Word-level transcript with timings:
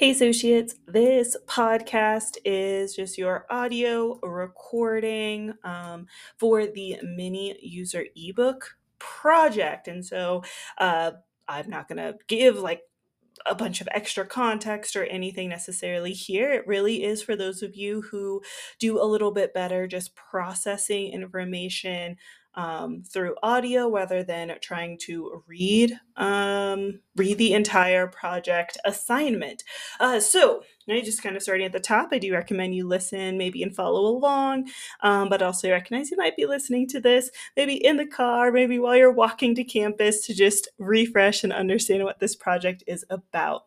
Hey, 0.00 0.12
associates, 0.12 0.76
this 0.86 1.36
podcast 1.46 2.38
is 2.42 2.96
just 2.96 3.18
your 3.18 3.44
audio 3.50 4.18
recording 4.22 5.52
um, 5.62 6.06
for 6.38 6.64
the 6.64 6.96
mini 7.02 7.58
user 7.60 8.06
ebook 8.16 8.78
project. 8.98 9.88
And 9.88 10.02
so 10.02 10.42
uh, 10.78 11.10
I'm 11.46 11.68
not 11.68 11.86
going 11.86 11.98
to 11.98 12.16
give 12.28 12.56
like 12.56 12.80
a 13.44 13.54
bunch 13.54 13.82
of 13.82 13.88
extra 13.92 14.24
context 14.24 14.96
or 14.96 15.04
anything 15.04 15.50
necessarily 15.50 16.14
here. 16.14 16.50
It 16.50 16.66
really 16.66 17.04
is 17.04 17.22
for 17.22 17.36
those 17.36 17.62
of 17.62 17.76
you 17.76 18.00
who 18.00 18.40
do 18.78 18.98
a 18.98 19.04
little 19.04 19.32
bit 19.32 19.52
better 19.52 19.86
just 19.86 20.16
processing 20.16 21.12
information 21.12 22.16
um, 22.54 23.02
through 23.02 23.36
audio 23.42 23.88
rather 23.88 24.22
than 24.22 24.52
trying 24.60 24.98
to 24.98 25.42
read 25.46 25.98
um, 26.16 27.00
read 27.16 27.38
the 27.38 27.54
entire 27.54 28.06
project 28.06 28.76
assignment. 28.84 29.62
Uh, 29.98 30.20
so 30.20 30.62
I 30.88 31.00
just 31.02 31.22
kind 31.22 31.36
of 31.36 31.42
starting 31.42 31.66
at 31.66 31.72
the 31.72 31.80
top. 31.80 32.08
I 32.12 32.18
do 32.18 32.32
recommend 32.32 32.74
you 32.74 32.86
listen, 32.86 33.38
maybe 33.38 33.62
and 33.62 33.74
follow 33.74 34.06
along, 34.06 34.70
um, 35.02 35.28
but 35.28 35.42
also 35.42 35.70
recognize 35.70 36.10
you 36.10 36.16
might 36.16 36.36
be 36.36 36.46
listening 36.46 36.88
to 36.88 37.00
this 37.00 37.30
maybe 37.56 37.74
in 37.74 37.96
the 37.96 38.06
car, 38.06 38.50
maybe 38.50 38.78
while 38.78 38.96
you're 38.96 39.12
walking 39.12 39.54
to 39.54 39.64
campus 39.64 40.26
to 40.26 40.34
just 40.34 40.68
refresh 40.78 41.44
and 41.44 41.52
understand 41.52 42.04
what 42.04 42.18
this 42.18 42.34
project 42.34 42.82
is 42.86 43.04
about. 43.08 43.66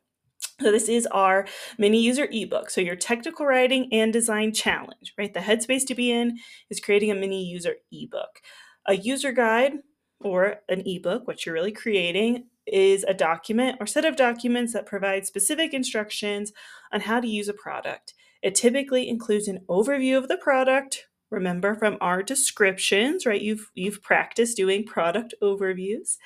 So 0.61 0.71
this 0.71 0.87
is 0.87 1.07
our 1.07 1.47
mini 1.77 1.99
user 2.01 2.27
ebook. 2.31 2.69
So 2.69 2.79
your 2.79 2.95
technical 2.95 3.45
writing 3.45 3.89
and 3.91 4.13
design 4.13 4.53
challenge, 4.53 5.13
right? 5.17 5.33
The 5.33 5.39
headspace 5.39 5.85
to 5.87 5.95
be 5.95 6.11
in 6.11 6.37
is 6.69 6.79
creating 6.79 7.11
a 7.11 7.15
mini 7.15 7.43
user 7.43 7.75
ebook. 7.91 8.39
A 8.85 8.95
user 8.95 9.31
guide 9.31 9.73
or 10.19 10.57
an 10.69 10.83
ebook, 10.85 11.27
what 11.27 11.45
you're 11.45 11.53
really 11.53 11.71
creating, 11.71 12.47
is 12.65 13.03
a 13.03 13.13
document 13.13 13.77
or 13.79 13.85
set 13.85 14.05
of 14.05 14.15
documents 14.15 14.73
that 14.73 14.85
provide 14.85 15.25
specific 15.25 15.73
instructions 15.73 16.53
on 16.91 17.01
how 17.01 17.19
to 17.19 17.27
use 17.27 17.49
a 17.49 17.53
product. 17.53 18.13
It 18.41 18.55
typically 18.55 19.09
includes 19.09 19.47
an 19.47 19.59
overview 19.69 20.17
of 20.17 20.27
the 20.27 20.37
product. 20.37 21.07
Remember 21.29 21.75
from 21.75 21.97
our 21.99 22.21
descriptions, 22.21 23.25
right? 23.25 23.41
You've 23.41 23.71
you've 23.73 24.03
practiced 24.03 24.55
doing 24.55 24.85
product 24.85 25.33
overviews, 25.41 26.17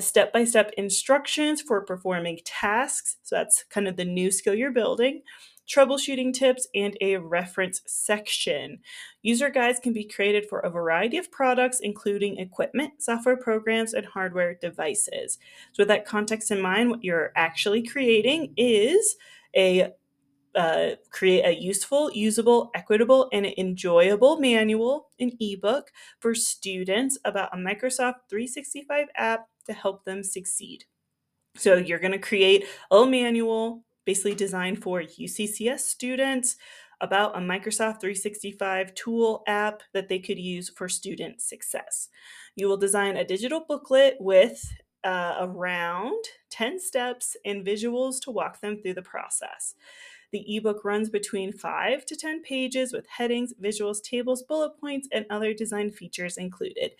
step 0.00 0.32
by 0.32 0.44
step 0.44 0.72
instructions 0.78 1.60
for 1.60 1.84
performing 1.84 2.38
tasks. 2.44 3.16
So 3.24 3.36
that's 3.36 3.64
kind 3.70 3.86
of 3.86 3.96
the 3.96 4.04
new 4.04 4.30
skill 4.30 4.54
you're 4.54 4.72
building 4.72 5.22
troubleshooting 5.68 6.32
tips, 6.32 6.66
and 6.74 6.96
a 7.00 7.16
reference 7.16 7.82
section. 7.86 8.78
User 9.22 9.50
guides 9.50 9.78
can 9.78 9.92
be 9.92 10.04
created 10.04 10.48
for 10.48 10.60
a 10.60 10.70
variety 10.70 11.18
of 11.18 11.30
products, 11.30 11.80
including 11.80 12.38
equipment, 12.38 13.02
software 13.02 13.36
programs, 13.36 13.94
and 13.94 14.06
hardware 14.06 14.54
devices. 14.54 15.38
So, 15.72 15.82
with 15.82 15.88
that 15.88 16.06
context 16.06 16.50
in 16.50 16.60
mind, 16.60 16.90
what 16.90 17.04
you're 17.04 17.32
actually 17.36 17.82
creating 17.82 18.54
is 18.56 19.16
a 19.54 19.92
uh, 20.54 20.96
create 21.10 21.44
a 21.44 21.60
useful, 21.60 22.10
usable, 22.12 22.70
equitable, 22.74 23.28
and 23.32 23.46
enjoyable 23.58 24.40
manual, 24.40 25.08
an 25.20 25.30
ebook 25.38 25.92
for 26.18 26.34
students 26.34 27.18
about 27.24 27.50
a 27.52 27.56
Microsoft 27.56 28.14
365 28.28 29.06
app 29.14 29.46
to 29.66 29.72
help 29.72 30.04
them 30.04 30.24
succeed. 30.24 30.84
So 31.56 31.76
you're 31.76 31.98
going 31.98 32.12
to 32.12 32.18
create 32.18 32.64
a 32.90 33.06
manual 33.06 33.84
basically 34.08 34.34
designed 34.34 34.82
for 34.82 35.02
UCCS 35.02 35.80
students 35.80 36.56
about 37.02 37.36
a 37.36 37.40
Microsoft 37.40 38.00
365 38.00 38.94
tool 38.94 39.42
app 39.46 39.82
that 39.92 40.08
they 40.08 40.18
could 40.18 40.38
use 40.38 40.70
for 40.70 40.88
student 40.88 41.42
success. 41.42 42.08
You 42.56 42.68
will 42.68 42.78
design 42.78 43.18
a 43.18 43.24
digital 43.26 43.66
booklet 43.68 44.16
with 44.18 44.64
uh, 45.04 45.36
around 45.40 46.24
10 46.48 46.80
steps 46.80 47.36
and 47.44 47.66
visuals 47.66 48.18
to 48.22 48.30
walk 48.30 48.62
them 48.62 48.80
through 48.80 48.94
the 48.94 49.02
process. 49.02 49.74
The 50.32 50.56
ebook 50.56 50.84
runs 50.84 51.08
between 51.08 51.52
5 51.52 52.04
to 52.06 52.16
10 52.16 52.42
pages 52.42 52.92
with 52.92 53.06
headings, 53.06 53.54
visuals, 53.62 54.02
tables, 54.02 54.42
bullet 54.42 54.78
points, 54.78 55.08
and 55.12 55.24
other 55.30 55.54
design 55.54 55.90
features 55.90 56.36
included. 56.36 56.92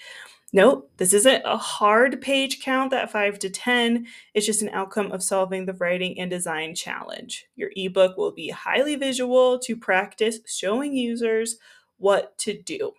Note, 0.53 0.89
this 0.97 1.13
isn't 1.13 1.43
a 1.45 1.59
hard 1.59 2.23
page 2.23 2.63
count, 2.63 2.91
that 2.91 3.13
5 3.13 3.39
to 3.41 3.51
10. 3.51 4.07
It's 4.33 4.47
just 4.47 4.63
an 4.63 4.71
outcome 4.71 5.13
of 5.13 5.23
solving 5.23 5.67
the 5.67 5.75
writing 5.75 6.19
and 6.19 6.31
design 6.31 6.75
challenge. 6.75 7.47
Your 7.55 7.71
ebook 7.77 8.17
will 8.17 8.33
be 8.33 8.49
highly 8.49 8.97
visual 8.97 9.59
to 9.59 9.77
practice 9.77 10.39
showing 10.47 10.95
users 10.95 11.59
what 11.99 12.39
to 12.39 12.55
do. 12.63 12.93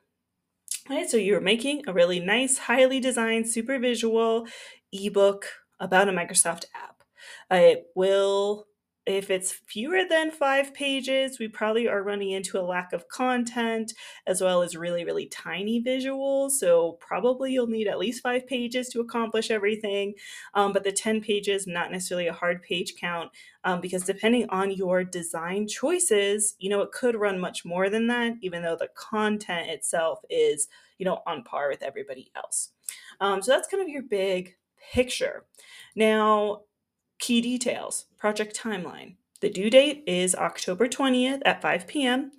All 0.90 0.96
right, 0.96 1.09
so 1.09 1.17
you're 1.17 1.41
making 1.41 1.84
a 1.88 1.94
really 1.94 2.19
nice, 2.19 2.57
highly 2.57 3.00
designed, 3.00 3.47
super 3.47 3.79
visual 3.79 4.47
ebook 4.91 5.46
about 5.79 6.09
a 6.09 6.11
Microsoft 6.11 6.66
app. 6.75 7.03
It 7.51 7.88
will 7.96 8.67
if 9.05 9.29
it's 9.31 9.51
fewer 9.51 10.01
than 10.07 10.29
five 10.29 10.73
pages, 10.73 11.39
we 11.39 11.47
probably 11.47 11.87
are 11.87 12.03
running 12.03 12.31
into 12.31 12.59
a 12.59 12.61
lack 12.61 12.93
of 12.93 13.07
content 13.07 13.93
as 14.27 14.41
well 14.41 14.61
as 14.61 14.75
really, 14.75 15.03
really 15.03 15.25
tiny 15.25 15.81
visuals. 15.81 16.51
So, 16.51 16.93
probably 16.99 17.53
you'll 17.53 17.67
need 17.67 17.87
at 17.87 17.97
least 17.97 18.21
five 18.21 18.45
pages 18.45 18.89
to 18.89 18.99
accomplish 18.99 19.49
everything. 19.49 20.13
Um, 20.53 20.73
but 20.73 20.83
the 20.83 20.91
10 20.91 21.21
pages, 21.21 21.65
not 21.65 21.91
necessarily 21.91 22.27
a 22.27 22.33
hard 22.33 22.61
page 22.61 22.95
count, 22.99 23.31
um, 23.63 23.81
because 23.81 24.03
depending 24.03 24.47
on 24.49 24.71
your 24.71 25.03
design 25.03 25.67
choices, 25.67 26.55
you 26.59 26.69
know, 26.69 26.81
it 26.81 26.91
could 26.91 27.16
run 27.16 27.39
much 27.39 27.66
more 27.66 27.89
than 27.89 28.07
that, 28.07 28.33
even 28.41 28.61
though 28.61 28.77
the 28.77 28.89
content 28.95 29.69
itself 29.69 30.19
is, 30.29 30.67
you 30.97 31.05
know, 31.05 31.21
on 31.25 31.43
par 31.43 31.69
with 31.69 31.81
everybody 31.81 32.31
else. 32.35 32.71
Um, 33.19 33.41
so, 33.41 33.53
that's 33.53 33.67
kind 33.67 33.81
of 33.81 33.89
your 33.89 34.03
big 34.03 34.55
picture. 34.93 35.45
Now, 35.95 36.61
Key 37.19 37.41
details 37.41 38.06
project 38.18 38.57
timeline. 38.57 39.16
The 39.41 39.50
due 39.50 39.69
date 39.69 40.03
is 40.06 40.35
October 40.35 40.88
20th 40.88 41.41
at 41.46 41.62
5 41.62 41.88
p.m. 41.88 42.31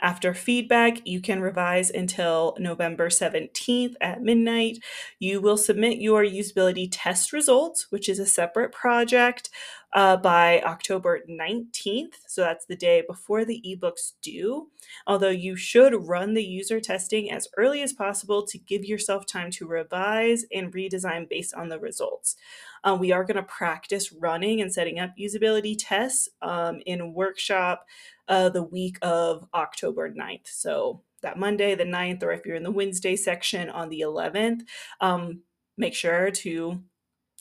After 0.00 0.34
feedback, 0.34 1.06
you 1.06 1.20
can 1.20 1.40
revise 1.40 1.90
until 1.90 2.56
November 2.58 3.08
17th 3.08 3.94
at 4.00 4.22
midnight. 4.22 4.78
You 5.20 5.40
will 5.40 5.56
submit 5.56 5.98
your 5.98 6.24
usability 6.24 6.88
test 6.90 7.32
results, 7.32 7.90
which 7.90 8.08
is 8.08 8.18
a 8.18 8.26
separate 8.26 8.72
project, 8.72 9.50
uh, 9.94 10.16
by 10.16 10.60
October 10.62 11.20
19th. 11.28 12.14
So 12.26 12.42
that's 12.42 12.66
the 12.66 12.76
day 12.76 13.02
before 13.06 13.44
the 13.44 13.62
ebooks 13.66 14.12
due. 14.22 14.70
Although 15.06 15.30
you 15.30 15.56
should 15.56 16.06
run 16.06 16.34
the 16.34 16.44
user 16.44 16.80
testing 16.80 17.30
as 17.30 17.48
early 17.56 17.82
as 17.82 17.92
possible 17.92 18.46
to 18.46 18.58
give 18.58 18.84
yourself 18.84 19.26
time 19.26 19.50
to 19.52 19.66
revise 19.66 20.44
and 20.52 20.72
redesign 20.72 21.28
based 21.28 21.54
on 21.54 21.68
the 21.68 21.78
results. 21.78 22.36
Uh, 22.84 22.96
we 22.98 23.12
are 23.12 23.24
going 23.24 23.36
to 23.36 23.42
practice 23.42 24.12
running 24.12 24.60
and 24.60 24.72
setting 24.72 24.98
up 24.98 25.10
usability 25.18 25.74
tests 25.78 26.28
um, 26.42 26.80
in 26.86 27.14
workshop 27.14 27.86
uh, 28.28 28.48
the 28.48 28.62
week 28.62 28.98
of 29.02 29.46
October 29.54 30.10
9th. 30.10 30.46
So 30.46 31.02
that 31.22 31.38
Monday, 31.38 31.74
the 31.74 31.84
9th, 31.84 32.22
or 32.22 32.32
if 32.32 32.46
you're 32.46 32.56
in 32.56 32.62
the 32.62 32.70
Wednesday 32.70 33.16
section 33.16 33.68
on 33.70 33.88
the 33.88 34.00
11th, 34.00 34.60
um, 35.00 35.40
make 35.76 35.94
sure 35.94 36.30
to, 36.30 36.82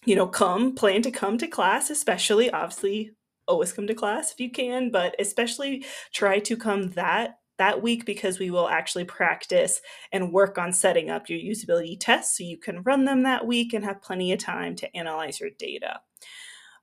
you 0.06 0.16
know, 0.16 0.28
come, 0.28 0.76
plan 0.76 1.02
to 1.02 1.12
come 1.12 1.38
to 1.38 1.48
class, 1.48 1.90
especially 1.90 2.50
obviously 2.52 3.12
always 3.48 3.74
come 3.74 3.88
to 3.88 3.96
class 3.96 4.32
if 4.32 4.40
you 4.40 4.52
can, 4.52 4.92
but 4.92 5.16
especially 5.20 5.86
try 6.14 6.40
to 6.40 6.58
come 6.58 6.90
that 6.92 7.40
that 7.58 7.82
week 7.82 8.06
because 8.06 8.38
we 8.38 8.52
will 8.52 8.70
actually 8.70 9.04
practice 9.04 9.82
and 10.12 10.32
work 10.32 10.60
on 10.60 10.72
setting 10.72 11.10
up 11.10 11.28
your 11.28 11.40
usability 11.40 11.98
tests 12.00 12.38
so 12.38 12.44
you 12.44 12.58
can 12.58 12.84
run 12.84 13.06
them 13.06 13.24
that 13.24 13.48
week 13.48 13.74
and 13.74 13.84
have 13.84 14.02
plenty 14.02 14.32
of 14.32 14.38
time 14.38 14.76
to 14.76 14.96
analyze 14.96 15.40
your 15.40 15.50
data. 15.58 16.00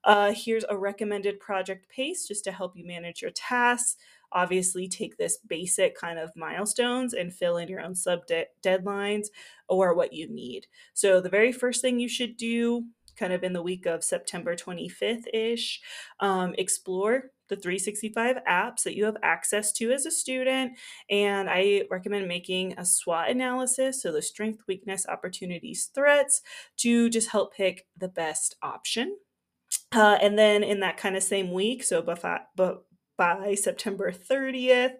Uh, 0.03 0.33
here's 0.35 0.65
a 0.69 0.77
recommended 0.77 1.41
project 1.41 1.88
pace 1.88 2.27
just 2.27 2.44
to 2.44 2.53
help 2.53 2.77
you 2.77 2.87
manage 2.87 3.23
your 3.23 3.31
tasks. 3.31 3.97
Obviously, 4.33 4.88
take 4.88 5.17
this 5.17 5.38
basic 5.49 5.97
kind 5.97 6.19
of 6.19 6.31
milestones 6.35 7.15
and 7.15 7.33
fill 7.33 7.56
in 7.56 7.69
your 7.69 7.81
own 7.81 7.94
sub 7.94 8.23
deadlines 8.62 9.27
or 9.69 9.94
what 9.94 10.12
you 10.12 10.29
need. 10.29 10.67
So, 10.93 11.21
the 11.21 11.29
very 11.29 11.53
first 11.53 11.81
thing 11.81 12.00
you 12.00 12.09
should 12.09 12.37
do, 12.37 12.85
kind 13.16 13.32
of 13.32 13.43
in 13.43 13.52
the 13.52 13.62
week 13.62 13.87
of 13.87 14.05
September 14.05 14.55
25th 14.56 15.25
ish, 15.32 15.81
um, 16.20 16.55
explore 16.58 17.31
the 17.49 17.56
365 17.56 18.37
apps 18.49 18.82
that 18.84 18.96
you 18.96 19.05
have 19.05 19.16
access 19.22 19.72
to 19.72 19.93
as 19.93 20.06
a 20.06 20.11
student. 20.11 20.72
And 21.11 21.49
I 21.50 21.82
recommend 21.90 22.26
making 22.26 22.75
a 22.78 22.84
SWOT 22.84 23.28
analysis, 23.28 24.02
so 24.02 24.12
the 24.12 24.22
strength, 24.22 24.62
weakness, 24.66 25.06
opportunities, 25.08 25.90
threats, 25.94 26.40
to 26.78 27.11
just 27.11 27.31
help 27.31 27.55
pick 27.55 27.87
the 27.96 28.08
best 28.08 28.56
option. 28.62 29.16
Uh, 29.93 30.19
and 30.20 30.38
then 30.38 30.62
in 30.62 30.81
that 30.81 30.96
kind 30.96 31.16
of 31.16 31.22
same 31.22 31.52
week, 31.52 31.84
so 31.84 32.02
by, 32.02 33.55
September 33.55 34.11
30th, 34.11 34.94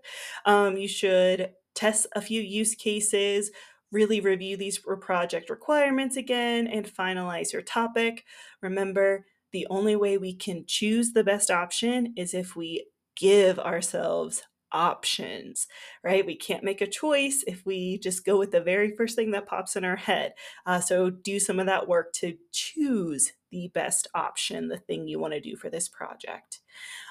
um, 0.46 0.76
you 0.76 0.87
should 0.87 1.50
test 1.75 2.06
a 2.14 2.20
few 2.20 2.40
use 2.40 2.75
cases, 2.75 3.50
really 3.94 4.20
review 4.20 4.56
these 4.56 4.81
project 5.00 5.49
requirements 5.49 6.17
again, 6.17 6.67
and 6.67 6.85
finalize 6.87 7.52
your 7.52 7.62
topic. 7.62 8.25
Remember, 8.61 9.25
the 9.52 9.67
only 9.70 9.96
way 9.96 10.19
we 10.19 10.35
can 10.35 10.64
choose 10.67 11.12
the 11.12 11.25
best 11.25 11.50
option 11.50 12.12
is 12.17 12.35
if 12.35 12.56
we 12.56 12.87
give 13.17 13.58
ourselves 13.58 14.43
options, 14.73 15.69
right? 16.02 16.26
We 16.26 16.35
can't 16.35 16.64
make 16.64 16.81
a 16.81 16.87
choice 16.87 17.44
if 17.46 17.64
we 17.64 17.99
just 17.99 18.25
go 18.25 18.37
with 18.37 18.50
the 18.50 18.61
very 18.61 18.96
first 18.96 19.14
thing 19.14 19.31
that 19.31 19.46
pops 19.46 19.76
in 19.76 19.85
our 19.85 19.97
head. 19.97 20.35
Uh, 20.67 20.81
so 20.81 21.11
do 21.11 21.38
some 21.38 21.61
of 21.61 21.67
that 21.67 21.87
work 21.87 22.12
to 22.14 22.37
choose 22.50 23.32
the 23.52 23.69
best 23.69 24.08
option, 24.14 24.67
the 24.67 24.79
thing 24.79 25.06
you 25.06 25.20
want 25.20 25.32
to 25.32 25.40
do 25.40 25.55
for 25.55 25.70
this 25.70 25.88
project. 25.88 26.58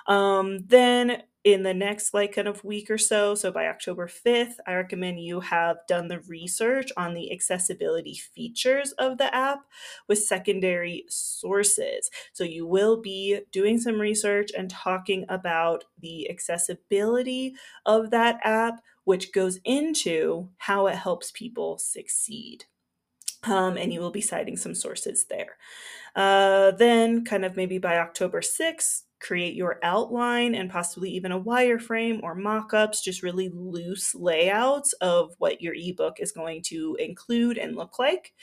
Um, 0.08 0.66
then 0.68 1.24
in 1.44 1.64
the 1.64 1.74
next 1.74 2.14
like 2.14 2.34
kind 2.34 2.48
of 2.48 2.64
week 2.64 2.90
or 2.90 2.98
so, 2.98 3.36
so 3.36 3.52
by 3.52 3.68
October 3.68 4.08
5th, 4.08 4.56
I 4.66 4.76
recommend 4.76 5.20
you 5.20 5.42
have 5.42 5.78
done 5.88 6.08
the 6.08 6.22
research 6.22 6.90
on 6.96 7.14
the 7.14 7.32
accessibility 7.34 8.16
features 8.16 8.94
of 8.94 9.18
the 9.18 9.34
app 9.36 9.66
with 10.08 10.20
secondary 10.20 11.04
sources. 11.10 12.10
So 12.32 12.46
you 12.46 12.66
will 12.66 13.02
be 13.02 13.42
doing 13.52 13.78
some 13.78 14.00
research 14.00 14.52
and 14.58 14.70
talking 14.70 15.26
about 15.28 15.84
the 16.00 16.30
accessibility 16.30 17.56
of 17.86 18.12
that 18.12 18.40
app, 18.44 18.82
which 19.04 19.34
goes 19.34 19.60
into 19.66 20.50
how 20.58 20.88
it 20.88 20.96
helps 20.96 21.32
people 21.32 21.78
succeed. 21.78 22.66
Um, 23.44 23.76
and 23.76 23.92
you 23.92 24.00
will 24.00 24.12
be 24.12 24.22
citing 24.22 24.56
some 24.56 24.74
sources 24.74 25.26
there. 25.26 25.58
Uh, 26.16 26.72
then, 26.72 27.26
kind 27.26 27.44
of 27.44 27.58
maybe 27.58 27.78
by 27.78 27.98
October 27.98 28.40
6th, 28.40 29.02
create 29.24 29.56
your 29.56 29.80
outline 29.84 30.54
and 30.54 30.70
possibly 30.70 31.10
even 31.12 31.32
a 31.32 31.42
wireframe 31.42 32.22
or 32.22 32.36
mock-ups, 32.36 33.02
just 33.02 33.24
really 33.24 33.50
loose 33.50 34.14
layouts 34.14 34.94
of 34.94 35.34
what 35.38 35.62
your 35.62 35.74
ebook 35.76 36.20
is 36.20 36.32
going 36.32 36.62
to 36.64 36.96
include 37.00 37.58
and 37.58 37.76
look 37.76 37.98
like. 37.98 38.34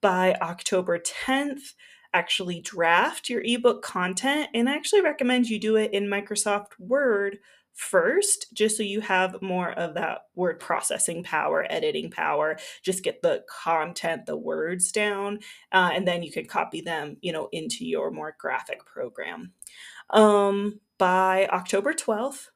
By 0.00 0.34
October 0.40 0.98
10th, 0.98 1.74
actually 2.14 2.60
draft 2.60 3.28
your 3.28 3.42
ebook 3.44 3.82
content 3.82 4.48
and 4.54 4.68
I 4.68 4.74
actually 4.74 5.00
recommend 5.00 5.48
you 5.48 5.58
do 5.58 5.76
it 5.76 5.94
in 5.94 6.08
Microsoft 6.08 6.78
Word 6.78 7.38
first, 7.74 8.52
just 8.52 8.76
so 8.76 8.82
you 8.82 9.00
have 9.00 9.40
more 9.40 9.72
of 9.72 9.94
that 9.94 10.26
word 10.34 10.60
processing 10.60 11.22
power, 11.22 11.66
editing 11.70 12.10
power. 12.10 12.58
Just 12.82 13.02
get 13.02 13.22
the 13.22 13.44
content, 13.48 14.26
the 14.26 14.36
words 14.36 14.92
down, 14.92 15.40
uh, 15.72 15.90
and 15.92 16.06
then 16.06 16.22
you 16.22 16.30
can 16.30 16.46
copy 16.46 16.80
them, 16.80 17.16
you 17.20 17.32
know, 17.32 17.48
into 17.52 17.86
your 17.86 18.10
more 18.10 18.36
graphic 18.38 18.84
program. 18.84 19.52
Um, 20.12 20.80
by 20.98 21.46
October 21.46 21.92
12th, 21.92 22.48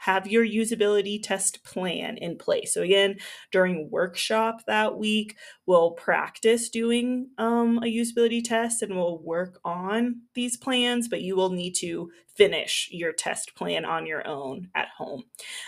have 0.00 0.26
your 0.26 0.46
usability 0.46 1.22
test 1.22 1.62
plan 1.62 2.16
in 2.16 2.38
place. 2.38 2.72
So, 2.72 2.80
again, 2.80 3.16
during 3.52 3.90
workshop 3.90 4.62
that 4.66 4.96
week, 4.96 5.36
we'll 5.66 5.90
practice 5.90 6.70
doing 6.70 7.28
um, 7.36 7.78
a 7.78 7.86
usability 7.86 8.42
test 8.42 8.82
and 8.82 8.96
we'll 8.96 9.18
work 9.18 9.60
on 9.62 10.22
these 10.34 10.56
plans, 10.56 11.06
but 11.06 11.20
you 11.20 11.36
will 11.36 11.50
need 11.50 11.74
to 11.76 12.10
finish 12.34 12.88
your 12.90 13.12
test 13.12 13.54
plan 13.54 13.84
on 13.84 14.06
your 14.06 14.26
own 14.26 14.68
at 14.74 14.88
home. 14.96 15.24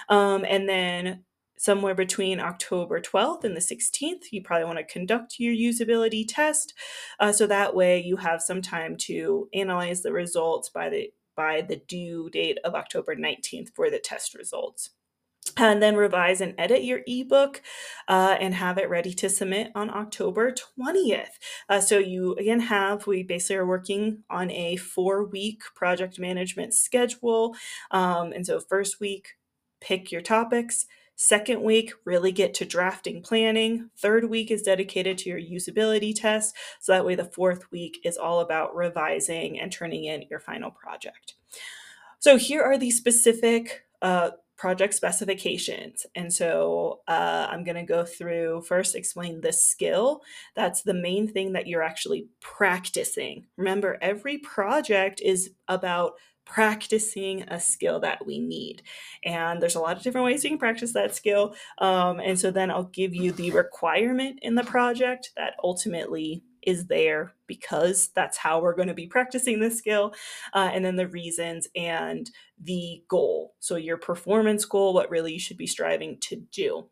Um, 0.08 0.46
and 0.48 0.66
then 0.66 1.24
somewhere 1.58 1.94
between 1.94 2.40
October 2.40 3.00
12th 3.00 3.44
and 3.44 3.54
the 3.54 3.60
16th, 3.60 4.32
you 4.32 4.42
probably 4.42 4.64
want 4.64 4.78
to 4.78 4.84
conduct 4.84 5.36
your 5.38 5.54
usability 5.54 6.24
test. 6.26 6.72
Uh, 7.20 7.32
so 7.32 7.46
that 7.46 7.74
way 7.74 8.00
you 8.00 8.16
have 8.16 8.40
some 8.40 8.62
time 8.62 8.96
to 8.96 9.48
analyze 9.52 10.00
the 10.00 10.12
results 10.12 10.70
by 10.70 10.88
the 10.88 11.10
by 11.36 11.60
the 11.60 11.76
due 11.76 12.30
date 12.30 12.58
of 12.64 12.74
October 12.74 13.14
19th 13.16 13.74
for 13.74 13.90
the 13.90 13.98
test 13.98 14.34
results. 14.34 14.90
And 15.56 15.82
then 15.82 15.96
revise 15.96 16.40
and 16.40 16.54
edit 16.56 16.84
your 16.84 17.00
ebook 17.06 17.62
uh, 18.06 18.36
and 18.40 18.54
have 18.54 18.78
it 18.78 18.88
ready 18.88 19.12
to 19.14 19.28
submit 19.28 19.72
on 19.74 19.90
October 19.90 20.54
20th. 20.80 21.32
Uh, 21.68 21.80
so, 21.80 21.98
you 21.98 22.34
again 22.36 22.60
have, 22.60 23.08
we 23.08 23.24
basically 23.24 23.56
are 23.56 23.66
working 23.66 24.22
on 24.30 24.52
a 24.52 24.76
four 24.76 25.24
week 25.24 25.62
project 25.74 26.18
management 26.20 26.74
schedule. 26.74 27.56
Um, 27.90 28.32
and 28.32 28.46
so, 28.46 28.60
first 28.60 29.00
week, 29.00 29.30
pick 29.80 30.12
your 30.12 30.22
topics. 30.22 30.86
Second 31.22 31.62
week, 31.62 31.92
really 32.04 32.32
get 32.32 32.52
to 32.54 32.64
drafting 32.64 33.22
planning. 33.22 33.90
Third 33.96 34.28
week 34.28 34.50
is 34.50 34.62
dedicated 34.62 35.18
to 35.18 35.28
your 35.28 35.38
usability 35.38 36.12
test. 36.12 36.52
So 36.80 36.90
that 36.90 37.04
way, 37.06 37.14
the 37.14 37.24
fourth 37.24 37.70
week 37.70 38.00
is 38.02 38.16
all 38.16 38.40
about 38.40 38.74
revising 38.74 39.60
and 39.60 39.70
turning 39.70 40.02
in 40.06 40.24
your 40.28 40.40
final 40.40 40.72
project. 40.72 41.34
So 42.18 42.36
here 42.36 42.60
are 42.64 42.76
the 42.76 42.90
specific 42.90 43.84
uh, 44.02 44.30
project 44.56 44.94
specifications. 44.94 46.06
And 46.16 46.32
so 46.32 47.02
uh, 47.06 47.46
I'm 47.48 47.62
going 47.62 47.76
to 47.76 47.84
go 47.84 48.04
through 48.04 48.62
first, 48.62 48.96
explain 48.96 49.42
the 49.42 49.52
skill. 49.52 50.22
That's 50.56 50.82
the 50.82 50.92
main 50.92 51.28
thing 51.28 51.52
that 51.52 51.68
you're 51.68 51.84
actually 51.84 52.26
practicing. 52.40 53.46
Remember, 53.56 53.96
every 54.02 54.38
project 54.38 55.20
is 55.20 55.50
about 55.68 56.14
practicing 56.44 57.42
a 57.48 57.60
skill 57.60 58.00
that 58.00 58.26
we 58.26 58.38
need. 58.38 58.82
And 59.24 59.60
there's 59.60 59.74
a 59.74 59.80
lot 59.80 59.96
of 59.96 60.02
different 60.02 60.24
ways 60.24 60.44
you 60.44 60.50
can 60.50 60.58
practice 60.58 60.92
that 60.92 61.14
skill. 61.14 61.54
Um, 61.78 62.20
and 62.20 62.38
so 62.38 62.50
then 62.50 62.70
I'll 62.70 62.84
give 62.84 63.14
you 63.14 63.32
the 63.32 63.50
requirement 63.50 64.38
in 64.42 64.54
the 64.54 64.64
project 64.64 65.30
that 65.36 65.54
ultimately 65.62 66.44
is 66.62 66.86
there 66.86 67.34
because 67.46 68.10
that's 68.14 68.36
how 68.36 68.60
we're 68.60 68.74
going 68.74 68.88
to 68.88 68.94
be 68.94 69.06
practicing 69.06 69.60
this 69.60 69.78
skill. 69.78 70.14
Uh, 70.54 70.70
and 70.72 70.84
then 70.84 70.96
the 70.96 71.08
reasons 71.08 71.68
and 71.74 72.30
the 72.62 73.02
goal. 73.08 73.54
So, 73.58 73.76
your 73.76 73.96
performance 73.96 74.64
goal, 74.64 74.94
what 74.94 75.10
really 75.10 75.32
you 75.32 75.40
should 75.40 75.56
be 75.56 75.66
striving 75.66 76.18
to 76.28 76.36
do. 76.52 76.88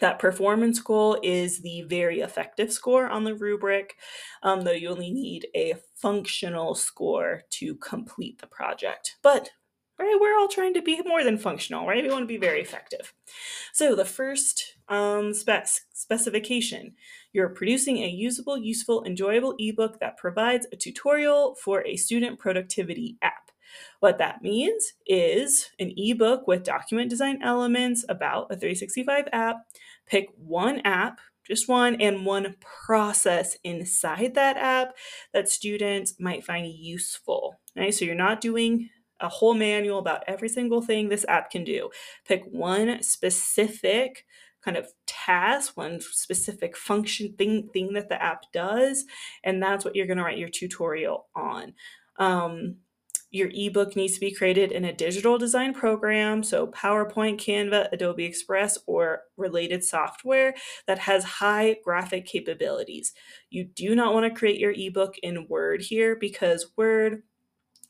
That 0.00 0.18
performance 0.18 0.80
goal 0.80 1.18
is 1.22 1.60
the 1.60 1.82
very 1.82 2.20
effective 2.20 2.72
score 2.72 3.08
on 3.08 3.24
the 3.24 3.34
rubric, 3.34 3.96
um, 4.42 4.62
though 4.62 4.72
you 4.72 4.88
only 4.88 5.10
need 5.10 5.48
a 5.54 5.74
functional 5.94 6.74
score 6.74 7.42
to 7.50 7.74
complete 7.76 8.40
the 8.40 8.46
project. 8.46 9.16
But 9.22 9.50
right, 9.98 10.18
we're 10.20 10.38
all 10.38 10.48
trying 10.48 10.74
to 10.74 10.82
be 10.82 11.02
more 11.02 11.24
than 11.24 11.38
functional, 11.38 11.86
right? 11.86 12.02
We 12.02 12.10
want 12.10 12.22
to 12.22 12.26
be 12.26 12.36
very 12.36 12.60
effective. 12.60 13.12
So 13.72 13.94
the 13.94 14.04
first 14.04 14.76
um, 14.88 15.34
spec- 15.34 15.68
specification, 15.92 16.94
you're 17.32 17.48
producing 17.48 17.98
a 17.98 18.08
usable, 18.08 18.56
useful, 18.56 19.04
enjoyable 19.04 19.54
ebook 19.58 19.98
that 20.00 20.16
provides 20.16 20.66
a 20.72 20.76
tutorial 20.76 21.56
for 21.62 21.84
a 21.84 21.96
student 21.96 22.38
productivity 22.38 23.18
app. 23.22 23.50
What 24.00 24.18
that 24.18 24.42
means 24.42 24.94
is 25.06 25.70
an 25.78 25.92
ebook 25.96 26.46
with 26.46 26.64
document 26.64 27.10
design 27.10 27.40
elements 27.42 28.04
about 28.08 28.50
a 28.50 28.56
365 28.56 29.28
app. 29.32 29.56
Pick 30.08 30.28
one 30.36 30.80
app, 30.84 31.20
just 31.46 31.68
one, 31.68 32.00
and 32.00 32.26
one 32.26 32.56
process 32.60 33.56
inside 33.64 34.34
that 34.34 34.56
app 34.56 34.94
that 35.32 35.48
students 35.48 36.14
might 36.18 36.44
find 36.44 36.66
useful. 36.66 37.60
Right? 37.76 37.94
So 37.94 38.04
you're 38.04 38.14
not 38.14 38.40
doing 38.40 38.90
a 39.20 39.28
whole 39.28 39.54
manual 39.54 39.98
about 39.98 40.24
every 40.26 40.48
single 40.48 40.80
thing 40.80 41.08
this 41.08 41.24
app 41.28 41.50
can 41.50 41.64
do. 41.64 41.90
Pick 42.26 42.44
one 42.44 43.02
specific 43.02 44.24
kind 44.64 44.76
of 44.76 44.88
task, 45.06 45.76
one 45.76 46.00
specific 46.00 46.76
function 46.76 47.32
thing 47.34 47.68
thing 47.72 47.92
that 47.94 48.08
the 48.08 48.22
app 48.22 48.44
does, 48.52 49.04
and 49.44 49.62
that's 49.62 49.84
what 49.84 49.94
you're 49.94 50.06
going 50.06 50.18
to 50.18 50.24
write 50.24 50.38
your 50.38 50.48
tutorial 50.48 51.26
on. 51.34 51.74
Um, 52.18 52.76
your 53.30 53.50
ebook 53.52 53.94
needs 53.94 54.14
to 54.14 54.20
be 54.20 54.34
created 54.34 54.72
in 54.72 54.84
a 54.84 54.92
digital 54.92 55.36
design 55.36 55.74
program, 55.74 56.42
so 56.42 56.68
PowerPoint, 56.68 57.36
Canva, 57.38 57.88
Adobe 57.92 58.24
Express, 58.24 58.78
or 58.86 59.22
related 59.36 59.84
software 59.84 60.54
that 60.86 60.98
has 61.00 61.24
high 61.24 61.76
graphic 61.84 62.24
capabilities. 62.24 63.12
You 63.50 63.64
do 63.64 63.94
not 63.94 64.14
want 64.14 64.32
to 64.32 64.38
create 64.38 64.58
your 64.58 64.72
ebook 64.74 65.18
in 65.22 65.46
Word 65.48 65.82
here 65.82 66.16
because 66.16 66.72
Word 66.76 67.22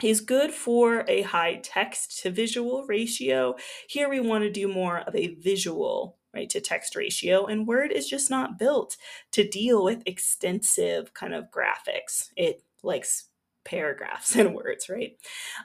is 0.02 0.20
good 0.20 0.52
for 0.52 1.04
a 1.08 1.22
high 1.22 1.60
text 1.62 2.20
to 2.22 2.30
visual 2.30 2.84
ratio. 2.86 3.56
Here 3.88 4.08
we 4.08 4.20
want 4.20 4.44
to 4.44 4.50
do 4.50 4.68
more 4.68 4.98
of 5.00 5.14
a 5.14 5.34
visual 5.36 6.18
right 6.34 6.50
to 6.50 6.60
text 6.60 6.94
ratio 6.94 7.46
and 7.46 7.66
word 7.66 7.90
is 7.90 8.06
just 8.06 8.28
not 8.28 8.58
built 8.58 8.96
to 9.32 9.48
deal 9.48 9.82
with 9.82 10.02
extensive 10.04 11.14
kind 11.14 11.34
of 11.34 11.46
graphics 11.50 12.28
it 12.36 12.62
likes 12.82 13.30
paragraphs 13.68 14.34
and 14.36 14.54
words, 14.54 14.88
right? 14.88 15.12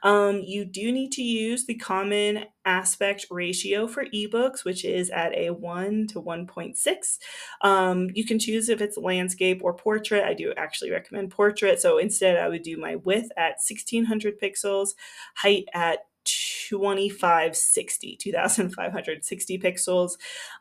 Um, 0.04 0.42
you 0.46 0.66
do 0.66 0.92
need 0.92 1.12
to 1.14 1.24
use 1.24 1.66
the 1.66 1.76
common 1.76 2.46
aspect 2.66 3.26
ratio 3.32 3.88
for 3.88 4.06
ebooks, 4.06 4.64
which 4.64 4.86
is 4.86 5.10
at 5.10 5.34
a 5.34 5.52
1 5.52 6.08
to 6.08 6.22
1.6. 6.22 7.18
Um, 7.62 8.10
you 8.14 8.26
can 8.26 8.40
choose 8.40 8.70
if 8.70 8.82
it's 8.82 8.98
landscape 8.98 9.62
or 9.64 9.74
portrait. 9.74 10.24
I 10.24 10.34
do 10.34 10.54
actually 10.58 10.92
recommend 10.92 11.32
portrait. 11.32 11.80
So 11.80 11.98
instead, 11.98 12.38
I 12.38 12.50
would 12.50 12.64
do 12.64 12.78
my 12.78 12.96
width 12.98 13.30
at 13.38 13.58
1600 13.66 14.40
pixels, 14.40 14.90
height 15.36 15.66
at 15.74 16.00
2560 16.70 18.18
2560 18.18 19.60
pixels. 19.60 20.12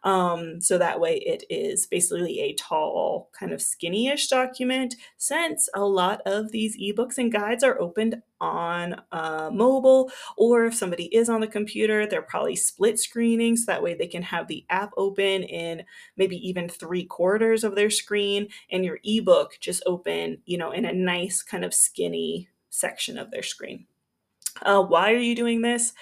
Um, 0.03 0.61
so 0.61 0.79
that 0.79 1.01
way 1.01 1.19
it 1.19 1.45
is 1.49 1.87
basically 1.87 2.41
a 2.41 2.55
tall 2.55 3.31
kind 3.39 3.53
of 3.53 3.63
skinny-ish 3.63 4.29
document 4.29 4.95
since 5.17 5.69
a 5.75 5.85
lot 5.85 6.21
of 6.27 6.51
these 6.53 6.77
ebooks 6.79 7.19
and 7.19 7.33
guides 7.33 7.63
are 7.65 7.81
opened 7.81 8.23
on 8.41 9.01
uh, 9.13 9.51
mobile 9.53 10.11
or 10.37 10.67
if 10.67 10.75
somebody 10.75 11.05
is 11.15 11.29
on 11.29 11.41
the 11.41 11.47
computer 11.47 12.07
they're 12.07 12.21
probably 12.21 12.57
split 12.57 12.99
screening 12.99 13.57
so 13.57 13.71
that 13.71 13.83
way 13.83 13.95
they 13.95 14.09
can 14.09 14.23
have 14.23 14.49
the 14.49 14.67
app 14.69 14.91
open 14.97 15.45
in 15.45 15.85
maybe 16.17 16.37
even 16.37 16.69
three 16.69 17.05
quarters 17.05 17.63
of 17.63 17.77
their 17.77 17.91
screen 17.91 18.49
and 18.71 18.85
your 18.85 18.99
ebook 19.05 19.53
just 19.61 19.83
open 19.87 20.39
you 20.45 20.59
know 20.59 20.73
in 20.73 20.85
a 20.85 20.93
nice 20.93 21.41
kind 21.41 21.65
of 21.65 21.73
skinny 21.73 22.49
section 22.69 23.17
of 23.17 23.31
their 23.31 23.45
screen 23.45 23.87
Uh, 24.61 24.83
why 24.83 25.13
are 25.13 25.19
you 25.19 25.35
doing 25.35 25.63
this? 25.63 25.93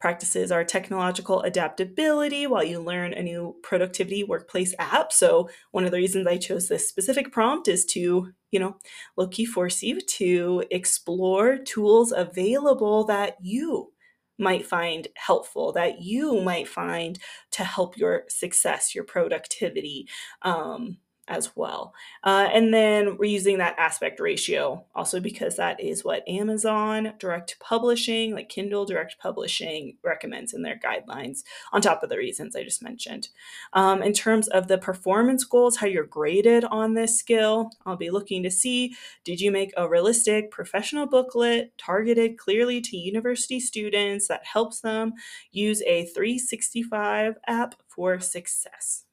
Practices 0.00 0.52
are 0.52 0.64
technological 0.64 1.42
adaptability 1.42 2.46
while 2.46 2.62
you 2.62 2.80
learn 2.80 3.12
a 3.12 3.22
new 3.22 3.56
productivity 3.62 4.22
workplace 4.22 4.74
app. 4.78 5.12
So, 5.12 5.50
one 5.72 5.84
of 5.84 5.90
the 5.90 5.96
reasons 5.96 6.26
I 6.26 6.36
chose 6.36 6.68
this 6.68 6.88
specific 6.88 7.32
prompt 7.32 7.66
is 7.66 7.84
to, 7.86 8.32
you 8.52 8.60
know, 8.60 8.76
look 9.16 9.38
you 9.38 9.46
force 9.50 9.82
you 9.82 10.00
to 10.00 10.64
explore 10.70 11.58
tools 11.58 12.12
available 12.12 13.04
that 13.04 13.38
you 13.42 13.92
might 14.38 14.64
find 14.64 15.08
helpful, 15.16 15.72
that 15.72 16.00
you 16.00 16.40
might 16.42 16.68
find 16.68 17.18
to 17.50 17.64
help 17.64 17.96
your 17.96 18.22
success, 18.28 18.94
your 18.94 19.02
productivity. 19.02 20.06
Um, 20.42 20.98
as 21.28 21.54
well. 21.54 21.94
Uh, 22.24 22.48
and 22.52 22.72
then 22.72 23.16
we're 23.16 23.24
using 23.26 23.58
that 23.58 23.78
aspect 23.78 24.18
ratio 24.18 24.84
also 24.94 25.20
because 25.20 25.56
that 25.56 25.80
is 25.80 26.04
what 26.04 26.28
Amazon 26.28 27.12
direct 27.18 27.58
publishing, 27.60 28.34
like 28.34 28.48
Kindle 28.48 28.84
direct 28.84 29.18
publishing, 29.20 29.96
recommends 30.02 30.54
in 30.54 30.62
their 30.62 30.78
guidelines, 30.78 31.42
on 31.72 31.80
top 31.80 32.02
of 32.02 32.08
the 32.08 32.16
reasons 32.16 32.56
I 32.56 32.64
just 32.64 32.82
mentioned. 32.82 33.28
Um, 33.74 34.02
in 34.02 34.12
terms 34.12 34.48
of 34.48 34.68
the 34.68 34.78
performance 34.78 35.44
goals, 35.44 35.76
how 35.76 35.86
you're 35.86 36.04
graded 36.04 36.64
on 36.64 36.94
this 36.94 37.18
skill, 37.18 37.70
I'll 37.84 37.96
be 37.96 38.10
looking 38.10 38.42
to 38.42 38.50
see 38.50 38.96
did 39.24 39.40
you 39.40 39.50
make 39.50 39.72
a 39.76 39.88
realistic 39.88 40.50
professional 40.50 41.06
booklet 41.06 41.76
targeted 41.78 42.38
clearly 42.38 42.80
to 42.80 42.96
university 42.96 43.60
students 43.60 44.28
that 44.28 44.44
helps 44.44 44.80
them 44.80 45.12
use 45.52 45.82
a 45.82 46.06
365 46.06 47.36
app 47.46 47.74
for 47.88 48.20
success? 48.20 49.04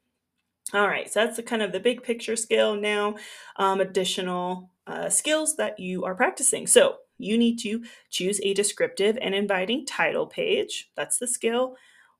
All 0.73 0.87
right, 0.87 1.11
so 1.11 1.23
that's 1.23 1.37
the 1.37 1.43
kind 1.43 1.61
of 1.61 1.71
the 1.71 1.79
big 1.79 2.01
picture 2.01 2.35
skill 2.35 2.75
now. 2.75 3.15
Um, 3.57 3.81
additional 3.81 4.71
uh, 4.87 5.09
skills 5.09 5.55
that 5.57 5.79
you 5.79 6.03
are 6.05 6.15
practicing. 6.15 6.65
So 6.65 6.97
you 7.17 7.37
need 7.37 7.59
to 7.59 7.83
choose 8.09 8.41
a 8.41 8.53
descriptive 8.53 9.17
and 9.21 9.35
inviting 9.35 9.85
title 9.85 10.25
page. 10.25 10.91
That's 10.95 11.17
the 11.17 11.27
skill. 11.27 11.75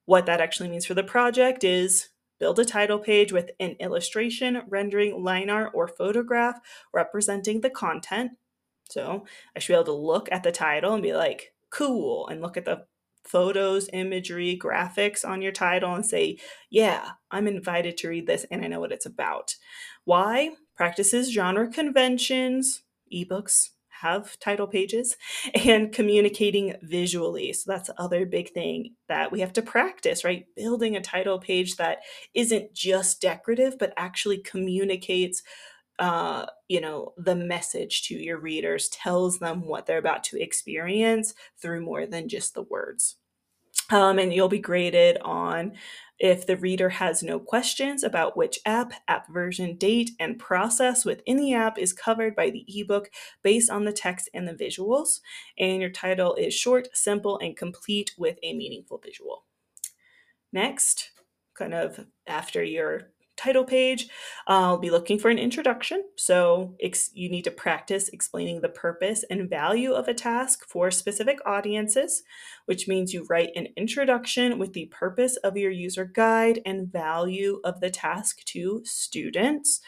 What 0.05 0.27
that 0.27 0.41
actually 0.41 0.69
means 0.69 0.85
for 0.85 0.93
the 0.93 1.03
project 1.03 1.63
is 1.63 2.09
build 2.39 2.59
a 2.59 2.65
title 2.65 2.99
page 2.99 3.31
with 3.31 3.49
an 3.59 3.71
illustration, 3.79 4.61
rendering, 4.67 5.23
line 5.23 5.49
art, 5.49 5.71
or 5.73 5.87
photograph 5.87 6.59
representing 6.93 7.61
the 7.61 7.69
content. 7.69 8.33
So 8.89 9.25
I 9.55 9.59
should 9.59 9.73
be 9.73 9.75
able 9.75 9.85
to 9.85 9.93
look 9.93 10.31
at 10.31 10.43
the 10.43 10.51
title 10.51 10.93
and 10.93 11.01
be 11.01 11.13
like, 11.13 11.53
cool, 11.71 12.27
and 12.27 12.41
look 12.41 12.57
at 12.57 12.65
the 12.65 12.85
photos, 13.25 13.89
imagery, 13.93 14.59
graphics 14.61 15.27
on 15.27 15.41
your 15.41 15.51
title 15.51 15.93
and 15.93 16.05
say, 16.05 16.37
yeah, 16.69 17.11
I'm 17.31 17.47
invited 17.47 17.97
to 17.97 18.09
read 18.09 18.27
this 18.27 18.45
and 18.51 18.63
I 18.63 18.67
know 18.67 18.79
what 18.79 18.91
it's 18.91 19.05
about. 19.05 19.55
Why? 20.05 20.51
Practices 20.75 21.31
genre 21.31 21.67
conventions, 21.69 22.83
ebooks 23.13 23.69
have 24.01 24.37
title 24.39 24.67
pages, 24.67 25.15
and 25.65 25.91
communicating 25.91 26.75
visually. 26.81 27.53
So 27.53 27.71
that's 27.71 27.87
the 27.87 27.99
other 27.99 28.25
big 28.25 28.51
thing 28.51 28.95
that 29.07 29.31
we 29.31 29.39
have 29.39 29.53
to 29.53 29.61
practice, 29.61 30.23
right? 30.23 30.45
Building 30.55 30.95
a 30.95 31.01
title 31.01 31.39
page 31.39 31.77
that 31.77 31.99
isn't 32.33 32.73
just 32.73 33.21
decorative, 33.21 33.77
but 33.79 33.93
actually 33.97 34.37
communicates 34.39 35.43
uh, 35.99 36.45
you 36.67 36.81
know, 36.81 37.13
the 37.17 37.35
message 37.35 38.03
to 38.07 38.15
your 38.15 38.37
readers, 38.37 38.89
tells 38.89 39.39
them 39.39 39.65
what 39.65 39.85
they're 39.85 39.97
about 39.97 40.23
to 40.25 40.41
experience 40.41 41.33
through 41.61 41.81
more 41.81 42.05
than 42.05 42.27
just 42.27 42.53
the 42.53 42.63
words. 42.63 43.17
Um, 43.91 44.17
and 44.17 44.33
you'll 44.33 44.49
be 44.49 44.59
graded 44.59 45.17
on 45.21 45.73
if 46.17 46.47
the 46.47 46.57
reader 46.57 46.89
has 46.89 47.21
no 47.21 47.39
questions 47.39 48.03
about 48.03 48.37
which 48.37 48.59
app, 48.65 48.93
app 49.07 49.31
version, 49.31 49.75
date, 49.75 50.11
and 50.19 50.39
process 50.39 51.05
within 51.05 51.37
the 51.37 51.53
app 51.53 51.77
is 51.77 51.93
covered 51.93 52.35
by 52.35 52.49
the 52.49 52.65
ebook 52.67 53.11
based 53.43 53.69
on 53.69 53.85
the 53.85 53.91
text 53.91 54.29
and 54.33 54.47
the 54.47 54.53
visuals. 54.53 55.19
And 55.59 55.81
your 55.81 55.89
title 55.89 56.33
is 56.35 56.53
short, 56.53 56.87
simple, 56.93 57.37
and 57.37 57.55
complete 57.55 58.13
with 58.17 58.39
a 58.41 58.53
meaningful 58.53 58.97
visual. 58.97 59.43
Next, 60.51 61.11
kind 61.53 61.73
of 61.73 62.05
after 62.25 62.63
your 62.63 63.11
title 63.37 63.63
page. 63.63 64.07
I'll 64.47 64.77
be 64.77 64.89
looking 64.89 65.19
for 65.19 65.29
an 65.29 65.37
introduction. 65.37 66.03
So 66.15 66.75
ex- 66.81 67.11
you 67.13 67.29
need 67.29 67.43
to 67.43 67.51
practice 67.51 68.09
explaining 68.09 68.61
the 68.61 68.69
purpose 68.69 69.23
and 69.29 69.49
value 69.49 69.93
of 69.93 70.07
a 70.07 70.13
task 70.13 70.67
for 70.67 70.91
specific 70.91 71.39
audiences, 71.45 72.23
which 72.65 72.87
means 72.87 73.13
you 73.13 73.25
write 73.29 73.49
an 73.55 73.67
introduction 73.75 74.57
with 74.57 74.73
the 74.73 74.85
purpose 74.85 75.35
of 75.37 75.57
your 75.57 75.71
user 75.71 76.05
guide 76.05 76.61
and 76.65 76.91
value 76.91 77.59
of 77.63 77.79
the 77.79 77.89
task 77.89 78.43
to 78.45 78.81
students 78.83 79.81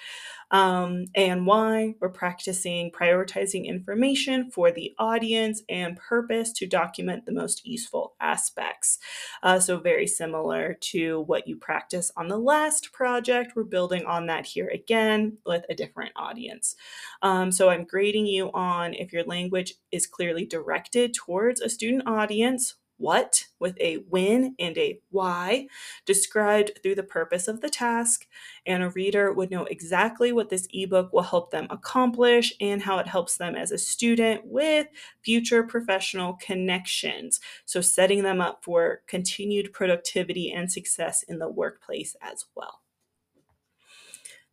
um, 0.51 1.05
and 1.15 1.45
why. 1.45 1.95
We're 1.99 2.09
practicing 2.09 2.91
prioritizing 2.91 3.65
information 3.65 4.49
for 4.51 4.71
the 4.71 4.93
audience 4.97 5.63
and 5.69 5.97
purpose 5.97 6.51
to 6.53 6.67
document 6.67 7.25
the 7.25 7.31
most 7.31 7.65
useful 7.65 8.15
aspects. 8.19 8.99
Uh, 9.43 9.59
so, 9.59 9.79
very 9.79 10.07
similar 10.07 10.77
to 10.81 11.21
what 11.21 11.47
you 11.47 11.57
practice 11.57 12.11
on 12.15 12.27
the 12.27 12.37
last 12.37 12.91
project, 12.93 13.53
we're 13.55 13.63
building 13.63 14.05
on 14.05 14.27
that 14.27 14.45
here 14.45 14.69
again 14.73 15.37
with 15.45 15.63
a 15.69 15.75
different 15.75 16.11
audience. 16.15 16.75
Um, 17.21 17.51
so, 17.51 17.69
I'm 17.69 17.85
grading 17.85 18.27
you 18.27 18.51
on 18.53 18.93
if 18.93 19.11
your 19.11 19.23
language 19.23 19.73
is 19.91 20.07
clearly 20.07 20.45
directed 20.45 21.13
towards 21.13 21.61
a 21.61 21.69
student 21.69 22.07
audience 22.07 22.75
what 22.97 23.45
with 23.59 23.77
a 23.79 23.95
when 24.09 24.55
and 24.59 24.77
a 24.77 24.99
why 25.09 25.67
described 26.05 26.71
through 26.81 26.95
the 26.95 27.03
purpose 27.03 27.47
of 27.47 27.61
the 27.61 27.69
task, 27.69 28.27
and 28.65 28.83
a 28.83 28.89
reader 28.89 29.33
would 29.33 29.51
know 29.51 29.65
exactly 29.65 30.31
what 30.31 30.49
this 30.49 30.67
ebook 30.73 31.11
will 31.13 31.23
help 31.23 31.51
them 31.51 31.67
accomplish 31.69 32.53
and 32.59 32.81
how 32.81 32.97
it 32.97 33.07
helps 33.07 33.37
them 33.37 33.55
as 33.55 33.71
a 33.71 33.77
student 33.77 34.41
with 34.45 34.87
future 35.21 35.63
professional 35.63 36.33
connections. 36.41 37.39
So, 37.65 37.81
setting 37.81 38.23
them 38.23 38.41
up 38.41 38.63
for 38.63 39.01
continued 39.07 39.73
productivity 39.73 40.51
and 40.51 40.71
success 40.71 41.23
in 41.23 41.39
the 41.39 41.49
workplace 41.49 42.15
as 42.21 42.45
well. 42.55 42.81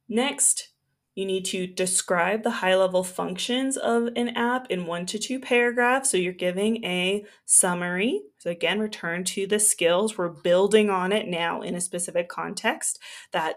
Next, 0.08 0.73
you 1.14 1.25
need 1.25 1.44
to 1.47 1.66
describe 1.66 2.42
the 2.42 2.50
high 2.50 2.75
level 2.75 3.04
functions 3.04 3.76
of 3.76 4.09
an 4.16 4.30
app 4.30 4.71
in 4.71 4.87
one 4.87 5.06
to 5.06 5.18
two 5.18 5.38
paragraphs. 5.38 6.11
So 6.11 6.16
you're 6.16 6.33
giving 6.33 6.85
a 6.85 7.25
summary. 7.44 8.23
So 8.38 8.50
again, 8.50 8.80
return 8.80 9.25
to 9.25 9.47
the 9.47 9.61
skills. 9.61 10.18
We're 10.18 10.28
building 10.28 10.90
on 10.90 11.12
it 11.12 11.28
now 11.28 11.62
in 11.62 11.75
a 11.75 11.80
specific 11.80 12.28
context 12.28 12.99
that 13.33 13.56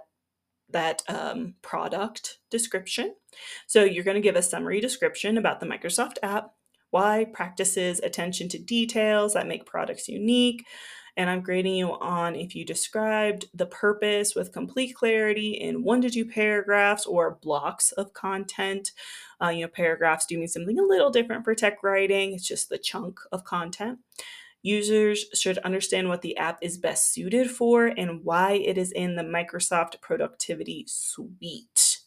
that 0.69 1.01
um, 1.07 1.55
product 1.61 2.39
description. 2.51 3.15
So 3.67 3.83
you're 3.83 4.03
going 4.03 4.15
to 4.15 4.21
give 4.21 4.35
a 4.35 4.41
summary 4.41 4.81
description 4.81 5.37
about 5.37 5.61
the 5.61 5.65
Microsoft 5.65 6.15
app, 6.21 6.51
why 6.91 7.25
practices 7.33 8.01
attention 8.01 8.49
to 8.49 8.59
details 8.59 9.33
that 9.33 9.47
make 9.47 9.65
products 9.65 10.09
unique, 10.09 10.65
and 11.17 11.29
I'm 11.29 11.41
grading 11.41 11.75
you 11.75 11.93
on 11.93 12.35
if 12.35 12.55
you 12.55 12.63
described 12.63 13.47
the 13.53 13.65
purpose 13.65 14.35
with 14.35 14.53
complete 14.53 14.93
clarity 14.93 15.53
in 15.53 15.83
one 15.83 16.01
to 16.03 16.09
two 16.09 16.25
paragraphs 16.25 17.07
or 17.07 17.39
blocks 17.41 17.91
of 17.93 18.13
content. 18.13 18.91
Uh, 19.41 19.49
you 19.49 19.63
know, 19.63 19.67
paragraphs 19.67 20.27
do 20.27 20.37
mean 20.37 20.47
something 20.47 20.79
a 20.79 20.83
little 20.83 21.09
different 21.09 21.43
for 21.43 21.55
tech 21.55 21.81
writing, 21.83 22.33
it's 22.33 22.47
just 22.47 22.69
the 22.69 22.77
chunk 22.77 23.19
of 23.31 23.43
content. 23.43 23.99
Users 24.61 25.25
should 25.33 25.57
understand 25.59 26.09
what 26.09 26.21
the 26.21 26.37
app 26.37 26.59
is 26.61 26.77
best 26.77 27.11
suited 27.13 27.49
for 27.49 27.87
and 27.87 28.23
why 28.23 28.53
it 28.53 28.77
is 28.77 28.91
in 28.91 29.15
the 29.15 29.23
Microsoft 29.23 30.01
Productivity 30.01 30.85
Suite. 30.87 31.99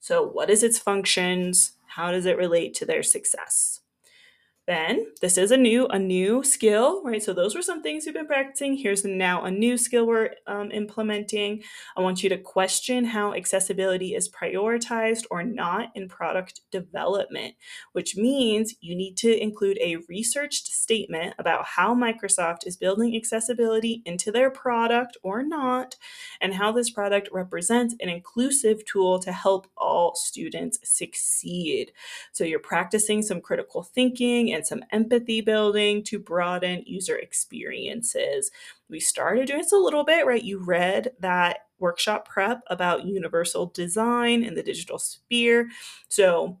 So, 0.00 0.26
what 0.26 0.50
is 0.50 0.62
its 0.62 0.78
functions? 0.78 1.72
How 1.86 2.10
does 2.10 2.26
it 2.26 2.36
relate 2.36 2.74
to 2.74 2.86
their 2.86 3.02
success? 3.02 3.80
Then 4.68 5.06
this 5.22 5.38
is 5.38 5.50
a 5.50 5.56
new 5.56 5.86
a 5.86 5.98
new 5.98 6.42
skill, 6.42 7.02
right? 7.02 7.22
So 7.22 7.32
those 7.32 7.54
were 7.54 7.62
some 7.62 7.82
things 7.82 8.04
you've 8.04 8.14
been 8.14 8.26
practicing. 8.26 8.76
Here's 8.76 9.02
now 9.02 9.44
a 9.44 9.50
new 9.50 9.78
skill 9.78 10.06
we're 10.06 10.34
um, 10.46 10.70
implementing. 10.72 11.62
I 11.96 12.02
want 12.02 12.22
you 12.22 12.28
to 12.28 12.36
question 12.36 13.06
how 13.06 13.32
accessibility 13.32 14.14
is 14.14 14.28
prioritized 14.28 15.24
or 15.30 15.42
not 15.42 15.88
in 15.94 16.06
product 16.06 16.60
development, 16.70 17.54
which 17.92 18.14
means 18.14 18.74
you 18.82 18.94
need 18.94 19.16
to 19.16 19.42
include 19.42 19.78
a 19.80 19.96
researched 20.06 20.66
statement 20.66 21.34
about 21.38 21.64
how 21.64 21.94
Microsoft 21.94 22.66
is 22.66 22.76
building 22.76 23.16
accessibility 23.16 24.02
into 24.04 24.30
their 24.30 24.50
product 24.50 25.16
or 25.22 25.42
not, 25.42 25.96
and 26.42 26.52
how 26.52 26.72
this 26.72 26.90
product 26.90 27.30
represents 27.32 27.94
an 28.00 28.10
inclusive 28.10 28.84
tool 28.84 29.18
to 29.20 29.32
help 29.32 29.66
all 29.78 30.14
students 30.14 30.78
succeed. 30.84 31.90
So 32.32 32.44
you're 32.44 32.58
practicing 32.58 33.22
some 33.22 33.40
critical 33.40 33.82
thinking 33.82 34.57
and 34.58 34.66
some 34.66 34.84
empathy 34.92 35.40
building 35.40 36.02
to 36.04 36.18
broaden 36.18 36.82
user 36.86 37.16
experiences. 37.16 38.50
We 38.90 39.00
started 39.00 39.46
doing 39.46 39.60
this 39.62 39.72
a 39.72 39.76
little 39.76 40.04
bit, 40.04 40.26
right? 40.26 40.42
You 40.42 40.58
read 40.58 41.12
that 41.20 41.60
workshop 41.78 42.28
prep 42.28 42.60
about 42.68 43.06
universal 43.06 43.66
design 43.66 44.42
in 44.42 44.54
the 44.54 44.62
digital 44.62 44.98
sphere. 44.98 45.68
So 46.08 46.58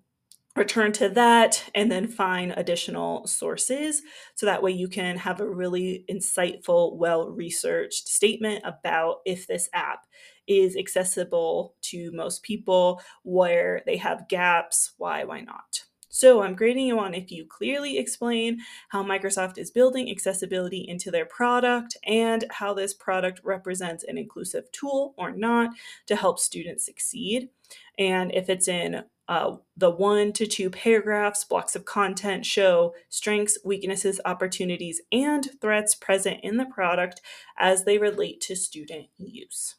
return 0.56 0.92
to 0.92 1.08
that 1.10 1.70
and 1.74 1.90
then 1.90 2.06
find 2.08 2.52
additional 2.56 3.26
sources 3.26 4.02
so 4.34 4.44
that 4.44 4.62
way 4.62 4.72
you 4.72 4.88
can 4.88 5.16
have 5.16 5.40
a 5.40 5.48
really 5.48 6.04
insightful 6.10 6.96
well 6.96 7.30
researched 7.30 8.08
statement 8.08 8.60
about 8.64 9.18
if 9.24 9.46
this 9.46 9.68
app 9.72 10.06
is 10.48 10.76
accessible 10.76 11.74
to 11.82 12.10
most 12.12 12.42
people 12.42 13.00
where 13.22 13.82
they 13.86 13.96
have 13.96 14.28
gaps 14.28 14.92
why 14.98 15.22
why 15.22 15.40
not 15.40 15.84
So 16.08 16.42
I'm 16.42 16.54
grading 16.54 16.86
you 16.86 16.98
on 16.98 17.14
if 17.14 17.30
you 17.30 17.44
clearly 17.44 17.98
explain 17.98 18.60
how 18.88 19.02
Microsoft 19.02 19.58
is 19.58 19.70
building 19.70 20.10
accessibility 20.10 20.86
into 20.88 21.10
their 21.10 21.26
product 21.26 21.96
and 22.04 22.44
how 22.50 22.74
this 22.74 22.94
product 22.94 23.40
represents 23.44 24.04
an 24.04 24.18
inclusive 24.18 24.70
tool 24.72 25.14
or 25.18 25.30
not 25.30 25.70
to 26.06 26.16
help 26.16 26.38
students 26.38 26.84
succeed. 26.84 27.50
And 27.98 28.32
if 28.34 28.48
it's 28.48 28.68
in 28.68 29.04
uh, 29.28 29.56
the 29.76 29.90
one 29.90 30.32
to 30.32 30.46
two 30.46 30.70
paragraphs, 30.70 31.44
blocks 31.44 31.76
of 31.76 31.84
content 31.84 32.46
show 32.46 32.94
strengths, 33.10 33.58
weaknesses, 33.62 34.20
opportunities, 34.24 35.02
and 35.12 35.50
threats 35.60 35.94
present 35.94 36.40
in 36.42 36.56
the 36.56 36.64
product 36.64 37.20
as 37.58 37.84
they 37.84 37.98
relate 37.98 38.40
to 38.40 38.56
student 38.56 39.08
use 39.18 39.77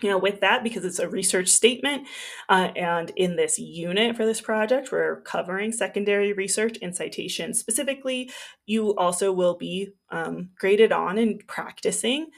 you 0.00 0.08
know, 0.08 0.18
with 0.18 0.40
that, 0.40 0.62
because 0.62 0.84
it's 0.84 1.00
a 1.00 1.08
research 1.08 1.48
statement, 1.48 2.06
uh, 2.48 2.70
and 2.76 3.10
in 3.16 3.36
this 3.36 3.58
unit 3.58 4.16
for 4.16 4.24
this 4.24 4.40
project, 4.40 4.92
we're 4.92 5.22
covering 5.22 5.72
secondary 5.72 6.32
research 6.32 6.78
and 6.80 6.94
citation 6.94 7.52
specifically. 7.52 8.30
You 8.66 8.94
also 8.96 9.32
will 9.32 9.56
be 9.56 9.90
um, 10.10 10.50
graded 10.58 10.92
on 10.92 11.18
and 11.18 11.44
practicing 11.46 12.28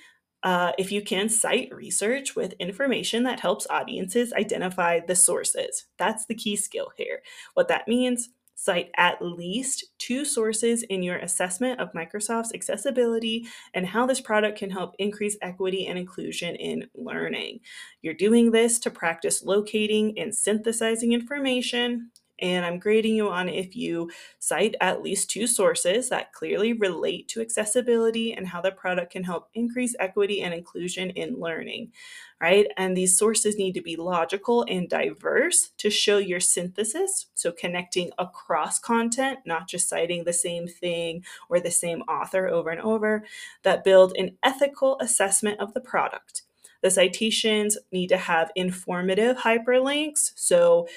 uh, 0.42 0.72
if 0.78 0.90
you 0.90 1.02
can 1.02 1.28
cite 1.28 1.68
research 1.74 2.34
with 2.34 2.54
information 2.54 3.24
that 3.24 3.40
helps 3.40 3.66
audiences 3.68 4.32
identify 4.32 5.00
the 5.00 5.14
sources. 5.14 5.84
That's 5.98 6.24
the 6.26 6.34
key 6.34 6.56
skill 6.56 6.92
here. 6.96 7.20
What 7.54 7.68
that 7.68 7.86
means 7.86 8.30
cite 8.60 8.90
at 8.98 9.22
least 9.22 9.86
two 9.96 10.22
sources 10.22 10.82
in 10.82 11.02
your 11.02 11.16
assessment 11.16 11.80
of 11.80 11.92
Microsoft's 11.94 12.52
accessibility 12.52 13.46
and 13.72 13.86
how 13.86 14.04
this 14.04 14.20
product 14.20 14.58
can 14.58 14.68
help 14.68 14.94
increase 14.98 15.38
equity 15.40 15.86
and 15.86 15.98
inclusion 15.98 16.56
in 16.56 16.86
learning. 16.94 17.60
You're 18.02 18.12
doing 18.12 18.50
this 18.50 18.78
to 18.80 18.90
practice 18.90 19.42
locating 19.42 20.18
and 20.18 20.34
synthesizing 20.34 21.14
information. 21.14 22.10
And 22.40 22.64
I'm 22.64 22.78
grading 22.78 23.14
you 23.14 23.28
on 23.28 23.48
if 23.48 23.76
you 23.76 24.10
cite 24.38 24.74
at 24.80 25.02
least 25.02 25.30
two 25.30 25.46
sources 25.46 26.08
that 26.08 26.32
clearly 26.32 26.72
relate 26.72 27.28
to 27.28 27.40
accessibility 27.40 28.32
and 28.32 28.46
how 28.48 28.60
the 28.60 28.72
product 28.72 29.12
can 29.12 29.24
help 29.24 29.48
increase 29.54 29.94
equity 29.98 30.42
and 30.42 30.54
inclusion 30.54 31.10
in 31.10 31.38
learning 31.38 31.92
right? 32.40 32.68
And 32.76 32.96
these 32.96 33.18
sources 33.18 33.56
need 33.56 33.74
to 33.74 33.82
be 33.82 33.96
logical 33.96 34.64
and 34.68 34.88
diverse 34.88 35.70
to 35.78 35.90
show 35.90 36.18
your 36.18 36.40
synthesis. 36.40 37.26
So, 37.34 37.52
connecting 37.52 38.10
across 38.18 38.78
content, 38.78 39.40
not 39.44 39.68
just 39.68 39.88
citing 39.88 40.24
the 40.24 40.32
same 40.32 40.66
thing 40.66 41.24
or 41.48 41.60
the 41.60 41.70
same 41.70 42.00
author 42.02 42.48
over 42.48 42.70
and 42.70 42.80
over, 42.80 43.24
that 43.62 43.84
build 43.84 44.14
an 44.16 44.38
ethical 44.42 44.98
assessment 45.00 45.60
of 45.60 45.74
the 45.74 45.80
product. 45.80 46.42
The 46.82 46.90
citations 46.90 47.76
need 47.92 48.08
to 48.08 48.16
have 48.16 48.50
informative 48.56 49.38
hyperlinks. 49.38 50.32
So, 50.34 50.88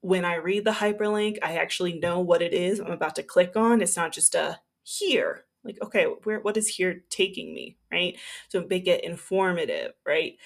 when 0.00 0.24
I 0.24 0.36
read 0.36 0.64
the 0.64 0.72
hyperlink, 0.72 1.38
I 1.42 1.56
actually 1.56 1.98
know 1.98 2.20
what 2.20 2.42
it 2.42 2.54
is 2.54 2.80
I'm 2.80 2.90
about 2.90 3.16
to 3.16 3.22
click 3.22 3.56
on. 3.56 3.82
It's 3.82 3.96
not 3.96 4.12
just 4.12 4.34
a 4.34 4.60
here, 4.82 5.44
like, 5.62 5.78
okay, 5.82 6.04
where 6.24 6.40
what 6.40 6.56
is 6.56 6.68
here 6.68 7.02
taking 7.10 7.54
me, 7.54 7.76
right? 7.92 8.16
So 8.48 8.66
make 8.68 8.86
it 8.86 9.04
informative, 9.04 9.92
right? 10.06 10.36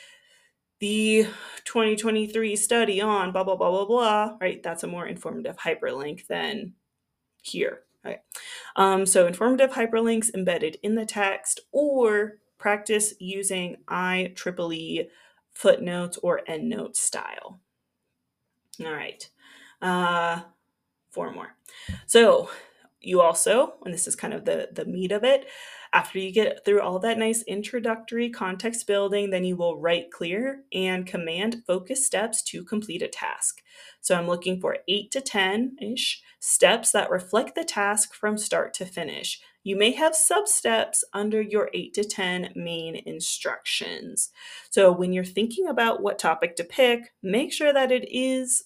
the 0.81 1.27
2023 1.65 2.57
study 2.57 3.01
on 3.01 3.33
blah 3.33 3.45
blah 3.45 3.57
blah 3.57 3.71
blah 3.71 3.87
blah 3.87 4.37
right 4.41 4.63
that's 4.63 4.83
a 4.83 4.87
more 4.87 5.07
informative 5.07 5.57
hyperlink 5.57 6.27
than 6.27 6.75
here 7.43 7.81
right 8.05 8.21
um, 8.77 9.07
so 9.07 9.27
informative 9.27 9.71
hyperlinks 9.71 10.35
embedded 10.35 10.77
in 10.83 10.95
the 10.95 11.07
text 11.07 11.61
or 11.73 12.39
practice 12.59 13.15
using 13.19 13.77
IEEE 13.89 15.09
footnotes 15.53 16.19
or 16.19 16.41
endnote 16.49 16.97
style 16.97 17.61
all 18.85 18.93
right 18.93 19.31
uh, 19.85 20.41
four 21.11 21.33
more 21.33 21.55
so 22.07 22.51
you 23.01 23.21
also 23.21 23.75
and 23.85 23.95
this 23.95 24.09
is 24.09 24.17
kind 24.17 24.35
of 24.35 24.45
the 24.45 24.69
the 24.73 24.85
meat 24.85 25.13
of 25.13 25.23
it 25.23 25.47
after 25.95 26.19
you 26.19 26.33
get 26.33 26.65
through 26.65 26.81
all 26.81 26.99
that 26.99 27.19
nice 27.19 27.43
introductory 27.43 28.29
context 28.29 28.85
building, 28.89 29.31
then 29.31 29.45
you 29.45 29.57
will 29.57 29.81
write 29.81 30.11
clear 30.11 30.65
and 30.73 31.07
command 31.07 31.63
focus 31.69 32.05
steps 32.05 32.43
to 32.43 32.65
complete 32.65 33.01
a 33.01 33.07
task. 33.07 33.63
So 34.01 34.17
I'm 34.17 34.27
looking 34.27 34.61
for 34.61 34.79
eight 34.89 35.13
to 35.13 35.21
10 35.21 35.77
ish 35.81 36.21
steps 36.41 36.91
that 36.91 37.11
reflect 37.11 37.55
the 37.55 37.63
task 37.63 38.13
from 38.13 38.37
start 38.37 38.75
to 38.75 38.85
finish. 38.85 39.41
You 39.63 39.77
may 39.77 39.93
have 39.93 40.17
sub 40.17 40.49
steps 40.49 41.05
under 41.13 41.41
your 41.41 41.71
8 41.73 41.95
to 41.95 42.05
10 42.05 42.53
main 42.57 43.01
instructions. 43.07 44.31
So 44.71 44.91
when 44.91 45.13
you're 45.13 45.25
thinking 45.25 45.69
about 45.69 46.03
what 46.03 46.19
topic 46.19 46.57
to 46.57 46.65
pick, 46.65 47.15
make 47.23 47.53
sure 47.53 47.73
that 47.73 47.93
it 47.93 48.09
is 48.11 48.65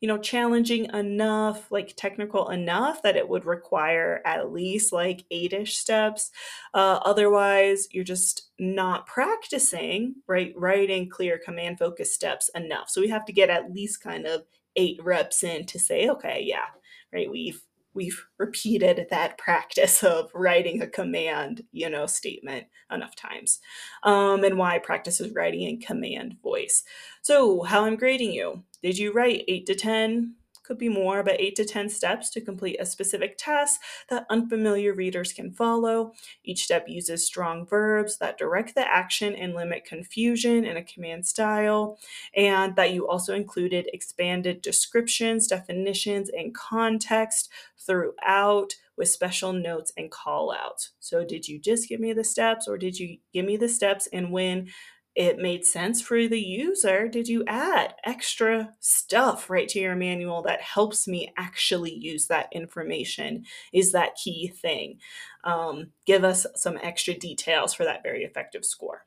you 0.00 0.08
know, 0.08 0.18
challenging 0.18 0.86
enough, 0.86 1.70
like 1.70 1.94
technical 1.96 2.48
enough 2.50 3.02
that 3.02 3.16
it 3.16 3.28
would 3.28 3.44
require 3.44 4.20
at 4.26 4.52
least 4.52 4.92
like 4.92 5.24
eight-ish 5.30 5.76
steps. 5.76 6.30
Uh, 6.74 6.98
otherwise, 7.04 7.86
you're 7.92 8.02
just 8.02 8.50
not 8.58 9.06
practicing, 9.06 10.16
right? 10.26 10.52
Writing 10.56 11.08
clear 11.08 11.38
command 11.44 11.78
focus 11.78 12.12
steps 12.12 12.50
enough. 12.56 12.90
So 12.90 13.00
we 13.00 13.08
have 13.08 13.24
to 13.26 13.32
get 13.32 13.48
at 13.48 13.72
least 13.72 14.02
kind 14.02 14.26
of 14.26 14.42
eight 14.74 14.98
reps 15.04 15.44
in 15.44 15.66
to 15.66 15.78
say, 15.78 16.08
okay, 16.08 16.42
yeah, 16.44 16.66
right, 17.12 17.30
we've 17.30 17.62
we've 17.94 18.24
repeated 18.38 19.06
that 19.10 19.38
practice 19.38 20.02
of 20.02 20.30
writing 20.34 20.82
a 20.82 20.86
command, 20.86 21.62
you 21.72 21.90
know, 21.90 22.06
statement 22.06 22.66
enough 22.90 23.14
times. 23.14 23.60
Um, 24.02 24.44
and 24.44 24.58
why 24.58 24.78
practice 24.78 25.20
is 25.20 25.32
writing 25.34 25.62
in 25.62 25.80
command 25.80 26.36
voice. 26.42 26.84
So, 27.22 27.62
how 27.62 27.84
I'm 27.84 27.96
grading 27.96 28.32
you. 28.32 28.64
Did 28.82 28.98
you 28.98 29.12
write 29.12 29.44
8 29.48 29.66
to 29.66 29.74
10 29.74 30.34
could 30.62 30.78
be 30.78 30.88
more, 30.88 31.22
but 31.22 31.40
eight 31.40 31.56
to 31.56 31.64
10 31.64 31.88
steps 31.88 32.30
to 32.30 32.40
complete 32.40 32.76
a 32.80 32.86
specific 32.86 33.36
task 33.36 33.80
that 34.08 34.26
unfamiliar 34.30 34.94
readers 34.94 35.32
can 35.32 35.50
follow. 35.50 36.12
Each 36.44 36.64
step 36.64 36.88
uses 36.88 37.26
strong 37.26 37.66
verbs 37.66 38.18
that 38.18 38.38
direct 38.38 38.74
the 38.74 38.90
action 38.90 39.34
and 39.34 39.54
limit 39.54 39.84
confusion 39.84 40.64
in 40.64 40.76
a 40.76 40.84
command 40.84 41.26
style, 41.26 41.98
and 42.34 42.76
that 42.76 42.92
you 42.92 43.08
also 43.08 43.34
included 43.34 43.90
expanded 43.92 44.62
descriptions, 44.62 45.46
definitions, 45.46 46.30
and 46.30 46.54
context 46.54 47.50
throughout 47.76 48.74
with 48.96 49.08
special 49.08 49.52
notes 49.52 49.92
and 49.96 50.10
call 50.10 50.52
outs. 50.52 50.90
So, 51.00 51.24
did 51.24 51.48
you 51.48 51.58
just 51.58 51.88
give 51.88 51.98
me 51.98 52.12
the 52.12 52.24
steps, 52.24 52.68
or 52.68 52.78
did 52.78 52.98
you 52.98 53.18
give 53.32 53.44
me 53.44 53.56
the 53.56 53.68
steps 53.68 54.06
and 54.12 54.30
when 54.30 54.68
it 55.14 55.38
made 55.38 55.64
sense 55.64 56.00
for 56.00 56.26
the 56.26 56.40
user, 56.40 57.06
did 57.06 57.28
you 57.28 57.44
add 57.46 57.94
extra 58.04 58.74
stuff 58.80 59.50
right 59.50 59.68
to 59.68 59.78
your 59.78 59.94
manual 59.94 60.42
that 60.42 60.62
helps 60.62 61.06
me 61.06 61.32
actually 61.36 61.92
use 61.92 62.28
that 62.28 62.48
information? 62.52 63.44
Is 63.72 63.92
that 63.92 64.16
key 64.16 64.48
thing? 64.48 64.98
Um, 65.44 65.88
give 66.06 66.24
us 66.24 66.46
some 66.54 66.78
extra 66.82 67.14
details 67.14 67.74
for 67.74 67.84
that 67.84 68.02
very 68.02 68.24
effective 68.24 68.64
score. 68.64 69.04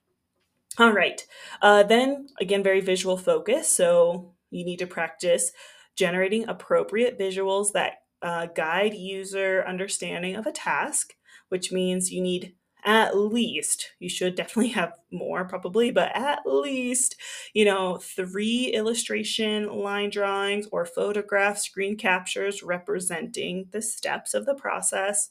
All 0.77 0.91
right. 0.91 1.25
Uh, 1.61 1.83
then, 1.83 2.27
again, 2.39 2.61
very 2.61 2.81
visual 2.81 3.17
focus. 3.17 3.67
So 3.67 4.33
you 4.51 4.65
need 4.65 4.79
to 4.79 4.87
practice 4.87 5.51
generating 5.95 6.47
appropriate 6.47 7.17
visuals 7.17 7.71
that 7.71 8.03
uh, 8.21 8.47
guide 8.47 8.93
user 8.93 9.63
understanding 9.67 10.35
of 10.35 10.45
a 10.45 10.51
task, 10.51 11.15
which 11.49 11.71
means 11.71 12.11
you 12.11 12.21
need 12.21 12.53
at 12.85 13.17
least 13.17 13.91
you 13.99 14.07
should 14.09 14.35
definitely 14.35 14.69
have 14.69 14.93
more 15.11 15.45
probably 15.45 15.91
but 15.91 16.15
at 16.15 16.39
least 16.45 17.15
you 17.53 17.65
know 17.65 17.97
three 17.97 18.65
illustration 18.67 19.67
line 19.79 20.09
drawings 20.09 20.67
or 20.71 20.85
photograph 20.85 21.57
screen 21.57 21.97
captures 21.97 22.63
representing 22.63 23.67
the 23.71 23.81
steps 23.81 24.33
of 24.33 24.45
the 24.45 24.55
process 24.55 25.29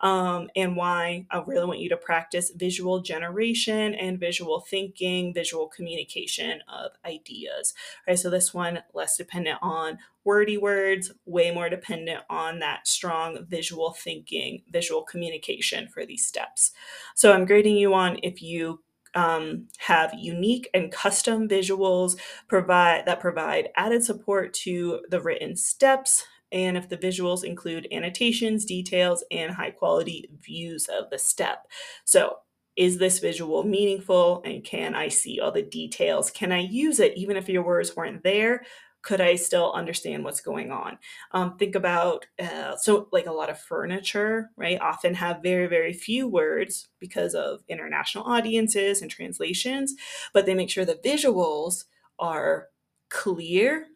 um, 0.00 0.48
and 0.54 0.76
why 0.76 1.26
I 1.30 1.42
really 1.46 1.66
want 1.66 1.80
you 1.80 1.88
to 1.90 1.96
practice 1.96 2.50
visual 2.54 3.00
generation 3.00 3.94
and 3.94 4.18
visual 4.18 4.60
thinking, 4.60 5.34
visual 5.34 5.68
communication 5.68 6.60
of 6.68 6.92
ideas. 7.04 7.74
Right, 8.06 8.18
so 8.18 8.30
this 8.30 8.54
one 8.54 8.80
less 8.94 9.16
dependent 9.16 9.58
on 9.62 9.98
wordy 10.24 10.58
words, 10.58 11.12
way 11.24 11.50
more 11.50 11.68
dependent 11.68 12.22
on 12.28 12.58
that 12.58 12.86
strong 12.86 13.46
visual 13.48 13.92
thinking, 13.92 14.62
visual 14.70 15.02
communication 15.02 15.88
for 15.88 16.04
these 16.04 16.26
steps. 16.26 16.72
So 17.14 17.32
I'm 17.32 17.46
grading 17.46 17.76
you 17.76 17.94
on 17.94 18.18
if 18.22 18.42
you 18.42 18.80
um, 19.14 19.68
have 19.78 20.12
unique 20.16 20.68
and 20.74 20.92
custom 20.92 21.48
visuals 21.48 22.18
provide 22.46 23.06
that 23.06 23.20
provide 23.20 23.70
added 23.74 24.04
support 24.04 24.52
to 24.54 25.00
the 25.08 25.20
written 25.20 25.56
steps 25.56 26.24
and 26.52 26.76
if 26.76 26.88
the 26.88 26.96
visuals 26.96 27.44
include 27.44 27.88
annotations, 27.92 28.64
details, 28.64 29.24
and 29.30 29.52
high 29.52 29.70
quality 29.70 30.28
views 30.40 30.88
of 30.88 31.10
the 31.10 31.18
step. 31.18 31.66
So, 32.04 32.38
is 32.76 32.98
this 32.98 33.18
visual 33.18 33.64
meaningful 33.64 34.40
and 34.44 34.62
can 34.62 34.94
I 34.94 35.08
see 35.08 35.40
all 35.40 35.50
the 35.50 35.62
details? 35.62 36.30
Can 36.30 36.52
I 36.52 36.60
use 36.60 37.00
it 37.00 37.16
even 37.16 37.36
if 37.36 37.48
your 37.48 37.64
words 37.64 37.96
weren't 37.96 38.22
there? 38.22 38.62
Could 39.02 39.20
I 39.20 39.34
still 39.34 39.72
understand 39.72 40.22
what's 40.22 40.40
going 40.40 40.70
on? 40.70 40.98
Um, 41.32 41.56
think 41.56 41.74
about 41.74 42.26
uh, 42.38 42.76
so, 42.76 43.08
like 43.10 43.26
a 43.26 43.32
lot 43.32 43.50
of 43.50 43.60
furniture, 43.60 44.50
right? 44.56 44.80
Often 44.80 45.14
have 45.14 45.42
very, 45.42 45.66
very 45.66 45.92
few 45.92 46.28
words 46.28 46.88
because 47.00 47.34
of 47.34 47.60
international 47.68 48.24
audiences 48.24 49.02
and 49.02 49.10
translations, 49.10 49.94
but 50.32 50.46
they 50.46 50.54
make 50.54 50.70
sure 50.70 50.84
the 50.84 51.00
visuals 51.04 51.84
are 52.18 52.68
clear, 53.08 53.86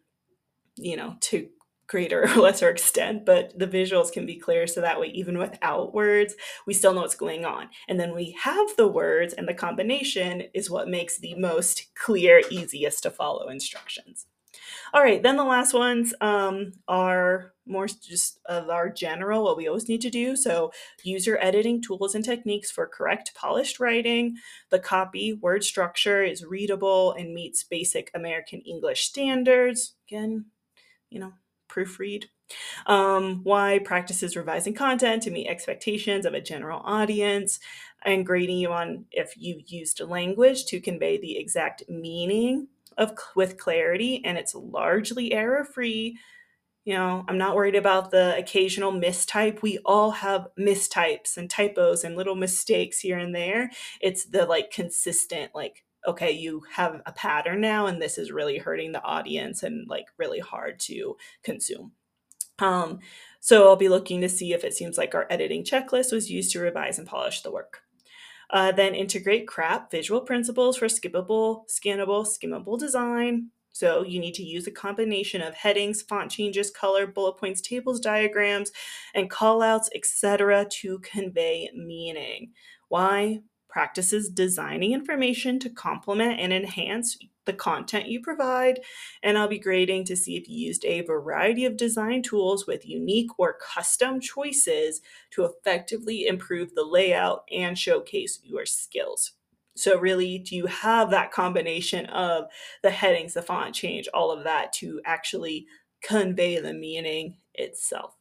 you 0.75 0.95
know, 0.95 1.15
to 1.21 1.47
greater 1.87 2.23
or 2.29 2.41
lesser 2.41 2.69
extent, 2.69 3.25
but 3.25 3.57
the 3.57 3.67
visuals 3.67 4.11
can 4.11 4.25
be 4.25 4.35
clear 4.35 4.67
so 4.67 4.81
that 4.81 4.99
way, 4.99 5.07
even 5.07 5.37
without 5.37 5.93
words, 5.93 6.35
we 6.65 6.73
still 6.73 6.93
know 6.93 7.01
what's 7.01 7.15
going 7.15 7.45
on. 7.45 7.69
And 7.87 7.99
then 7.99 8.13
we 8.13 8.35
have 8.41 8.75
the 8.77 8.87
words, 8.87 9.33
and 9.33 9.47
the 9.47 9.53
combination 9.53 10.43
is 10.53 10.69
what 10.69 10.89
makes 10.89 11.17
the 11.17 11.35
most 11.35 11.93
clear, 11.95 12.41
easiest 12.49 13.03
to 13.03 13.11
follow 13.11 13.49
instructions. 13.49 14.25
All 14.93 15.01
right, 15.01 15.21
then 15.21 15.37
the 15.37 15.43
last 15.43 15.73
ones 15.73 16.13
um, 16.21 16.73
are 16.87 17.53
more 17.65 17.87
just 17.87 18.39
of 18.45 18.69
our 18.69 18.89
general, 18.89 19.43
what 19.43 19.57
we 19.57 19.67
always 19.67 19.89
need 19.89 20.01
to 20.01 20.09
do. 20.09 20.35
So, 20.35 20.71
user 21.03 21.37
editing 21.41 21.81
tools 21.81 22.13
and 22.13 22.23
techniques 22.23 22.69
for 22.69 22.85
correct, 22.85 23.31
polished 23.33 23.79
writing. 23.79 24.35
The 24.69 24.79
copy 24.79 25.33
word 25.33 25.63
structure 25.63 26.23
is 26.23 26.45
readable 26.45 27.13
and 27.13 27.33
meets 27.33 27.63
basic 27.63 28.11
American 28.13 28.61
English 28.61 29.03
standards. 29.03 29.95
Again, 30.07 30.45
you 31.09 31.19
know, 31.19 31.33
proofread. 31.73 32.25
Um, 32.85 33.41
why 33.43 33.79
practices 33.79 34.35
revising 34.35 34.73
content 34.73 35.23
to 35.23 35.31
meet 35.31 35.47
expectations 35.47 36.25
of 36.25 36.33
a 36.33 36.41
general 36.41 36.81
audience 36.83 37.59
and 38.05 38.25
grading 38.25 38.57
you 38.57 38.71
on 38.71 39.05
if 39.11 39.33
you 39.37 39.61
used 39.65 39.99
language 40.01 40.65
to 40.65 40.81
convey 40.81 41.17
the 41.17 41.37
exact 41.37 41.83
meaning 41.89 42.67
of 42.97 43.13
with 43.35 43.57
clarity 43.57 44.21
and 44.23 44.37
it's 44.37 44.53
largely 44.53 45.33
error 45.33 45.63
free 45.63 46.17
you 46.85 46.93
know 46.93 47.25
i'm 47.27 47.37
not 47.37 47.55
worried 47.55 47.75
about 47.75 48.11
the 48.11 48.37
occasional 48.37 48.91
mistype 48.91 49.61
we 49.61 49.79
all 49.85 50.11
have 50.11 50.47
mistypes 50.59 51.37
and 51.37 51.49
typos 51.49 52.03
and 52.03 52.15
little 52.15 52.35
mistakes 52.35 52.99
here 52.99 53.17
and 53.17 53.33
there 53.33 53.71
it's 54.01 54.25
the 54.25 54.45
like 54.45 54.69
consistent 54.69 55.51
like 55.55 55.83
okay 56.07 56.31
you 56.31 56.61
have 56.71 57.01
a 57.05 57.11
pattern 57.11 57.61
now 57.61 57.85
and 57.85 58.01
this 58.01 58.17
is 58.17 58.31
really 58.31 58.57
hurting 58.57 58.91
the 58.91 59.03
audience 59.03 59.63
and 59.63 59.87
like 59.87 60.07
really 60.17 60.39
hard 60.39 60.79
to 60.79 61.15
consume 61.43 61.91
um, 62.59 62.99
so 63.39 63.67
i'll 63.67 63.75
be 63.75 63.89
looking 63.89 64.21
to 64.21 64.29
see 64.29 64.53
if 64.53 64.63
it 64.63 64.73
seems 64.73 64.97
like 64.97 65.15
our 65.15 65.27
editing 65.29 65.63
checklist 65.63 66.11
was 66.11 66.31
used 66.31 66.51
to 66.51 66.59
revise 66.59 66.97
and 66.99 67.07
polish 67.07 67.41
the 67.41 67.51
work 67.51 67.81
uh, 68.53 68.71
then 68.71 68.93
integrate 68.93 69.47
CRAP 69.47 69.89
visual 69.89 70.21
principles 70.21 70.77
for 70.77 70.85
skippable, 70.85 71.63
scannable, 71.67 72.23
skimmable 72.23 72.77
design. 72.77 73.49
So 73.73 74.03
you 74.03 74.19
need 74.19 74.35
to 74.35 74.43
use 74.43 74.67
a 74.67 74.71
combination 74.71 75.41
of 75.41 75.55
headings, 75.55 76.03
font 76.03 76.29
changes, 76.29 76.69
color, 76.69 77.07
bullet 77.07 77.37
points, 77.37 77.61
tables, 77.61 77.99
diagrams, 77.99 78.71
and 79.15 79.31
callouts, 79.31 79.87
etc. 79.95 80.67
to 80.69 80.99
convey 80.99 81.71
meaning. 81.75 82.51
Why? 82.89 83.39
Practices 83.73 84.29
designing 84.29 84.93
information 84.93 85.57
to 85.57 85.67
complement 85.67 86.39
and 86.39 86.53
enhance 86.53 87.17
the 87.45 87.53
content 87.53 88.07
you 88.07 88.21
provide, 88.21 88.81
and 89.23 89.35
I'll 89.35 89.47
be 89.47 89.57
grading 89.57 90.05
to 90.05 90.15
see 90.15 90.37
if 90.37 90.47
you 90.47 90.67
used 90.67 90.85
a 90.85 91.01
variety 91.01 91.65
of 91.65 91.75
design 91.75 92.21
tools 92.21 92.67
with 92.67 92.87
unique 92.87 93.31
or 93.39 93.57
custom 93.57 94.19
choices 94.19 95.01
to 95.31 95.45
effectively 95.45 96.27
improve 96.27 96.75
the 96.75 96.83
layout 96.83 97.45
and 97.51 97.75
showcase 97.75 98.39
your 98.43 98.67
skills. 98.67 99.31
So, 99.75 99.99
really, 99.99 100.37
do 100.37 100.55
you 100.55 100.67
have 100.67 101.09
that 101.09 101.31
combination 101.31 102.05
of 102.05 102.45
the 102.83 102.91
headings, 102.91 103.33
the 103.33 103.41
font 103.41 103.73
change, 103.73 104.07
all 104.13 104.29
of 104.29 104.43
that 104.43 104.71
to 104.73 105.01
actually 105.03 105.65
convey 106.03 106.59
the 106.59 106.75
meaning 106.75 107.37
itself? 107.55 108.15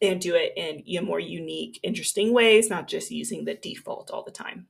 And 0.00 0.20
do 0.20 0.36
it 0.36 0.52
in 0.56 1.04
more 1.04 1.18
unique, 1.18 1.80
interesting 1.82 2.32
ways, 2.32 2.70
not 2.70 2.86
just 2.86 3.10
using 3.10 3.46
the 3.46 3.54
default 3.54 4.12
all 4.12 4.22
the 4.22 4.30
time. 4.30 4.68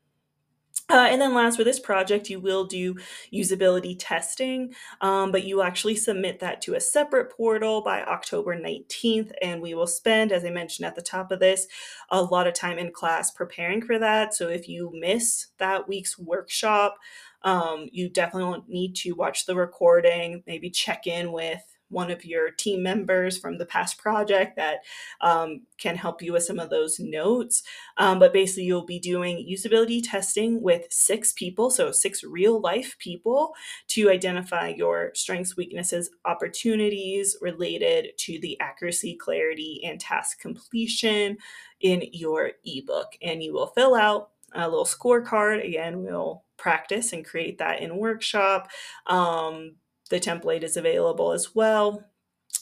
Uh, 0.88 1.08
and 1.10 1.20
then 1.20 1.34
last 1.34 1.56
for 1.56 1.64
this 1.64 1.80
project, 1.80 2.30
you 2.30 2.38
will 2.38 2.64
do 2.64 2.94
usability 3.32 3.96
testing, 3.98 4.72
um, 5.00 5.32
but 5.32 5.42
you 5.42 5.60
actually 5.60 5.96
submit 5.96 6.38
that 6.38 6.60
to 6.62 6.74
a 6.74 6.80
separate 6.80 7.30
portal 7.36 7.82
by 7.82 8.02
October 8.02 8.56
19th. 8.56 9.32
And 9.42 9.60
we 9.60 9.74
will 9.74 9.88
spend, 9.88 10.30
as 10.30 10.44
I 10.44 10.50
mentioned 10.50 10.86
at 10.86 10.94
the 10.94 11.02
top 11.02 11.32
of 11.32 11.40
this, 11.40 11.66
a 12.10 12.22
lot 12.22 12.46
of 12.46 12.54
time 12.54 12.78
in 12.78 12.92
class 12.92 13.32
preparing 13.32 13.82
for 13.82 13.98
that. 13.98 14.32
So 14.32 14.48
if 14.48 14.68
you 14.68 14.92
miss 14.94 15.48
that 15.58 15.88
week's 15.88 16.16
workshop, 16.16 16.96
um, 17.42 17.88
you 17.90 18.08
definitely 18.08 18.62
need 18.68 18.94
to 18.96 19.12
watch 19.12 19.46
the 19.46 19.56
recording, 19.56 20.44
maybe 20.46 20.70
check 20.70 21.06
in 21.06 21.32
with 21.32 21.75
one 21.88 22.10
of 22.10 22.24
your 22.24 22.50
team 22.50 22.82
members 22.82 23.38
from 23.38 23.58
the 23.58 23.66
past 23.66 23.98
project 23.98 24.56
that 24.56 24.78
um, 25.20 25.62
can 25.78 25.96
help 25.96 26.22
you 26.22 26.32
with 26.32 26.42
some 26.42 26.58
of 26.58 26.70
those 26.70 26.98
notes. 26.98 27.62
Um, 27.96 28.18
but 28.18 28.32
basically, 28.32 28.64
you'll 28.64 28.84
be 28.84 28.98
doing 28.98 29.46
usability 29.48 30.00
testing 30.02 30.62
with 30.62 30.86
six 30.90 31.32
people, 31.32 31.70
so 31.70 31.92
six 31.92 32.24
real 32.24 32.60
life 32.60 32.96
people, 32.98 33.54
to 33.88 34.10
identify 34.10 34.68
your 34.68 35.12
strengths, 35.14 35.56
weaknesses, 35.56 36.10
opportunities 36.24 37.36
related 37.40 38.16
to 38.18 38.38
the 38.40 38.58
accuracy, 38.60 39.16
clarity, 39.16 39.80
and 39.84 40.00
task 40.00 40.40
completion 40.40 41.36
in 41.80 42.02
your 42.12 42.52
ebook. 42.64 43.12
And 43.22 43.42
you 43.42 43.52
will 43.52 43.68
fill 43.68 43.94
out 43.94 44.30
a 44.54 44.68
little 44.68 44.84
scorecard. 44.84 45.66
Again, 45.66 46.02
we'll 46.02 46.42
practice 46.56 47.12
and 47.12 47.24
create 47.24 47.58
that 47.58 47.80
in 47.80 47.98
workshop. 47.98 48.68
Um, 49.06 49.76
the 50.10 50.20
template 50.20 50.62
is 50.62 50.76
available 50.76 51.32
as 51.32 51.54
well. 51.54 52.04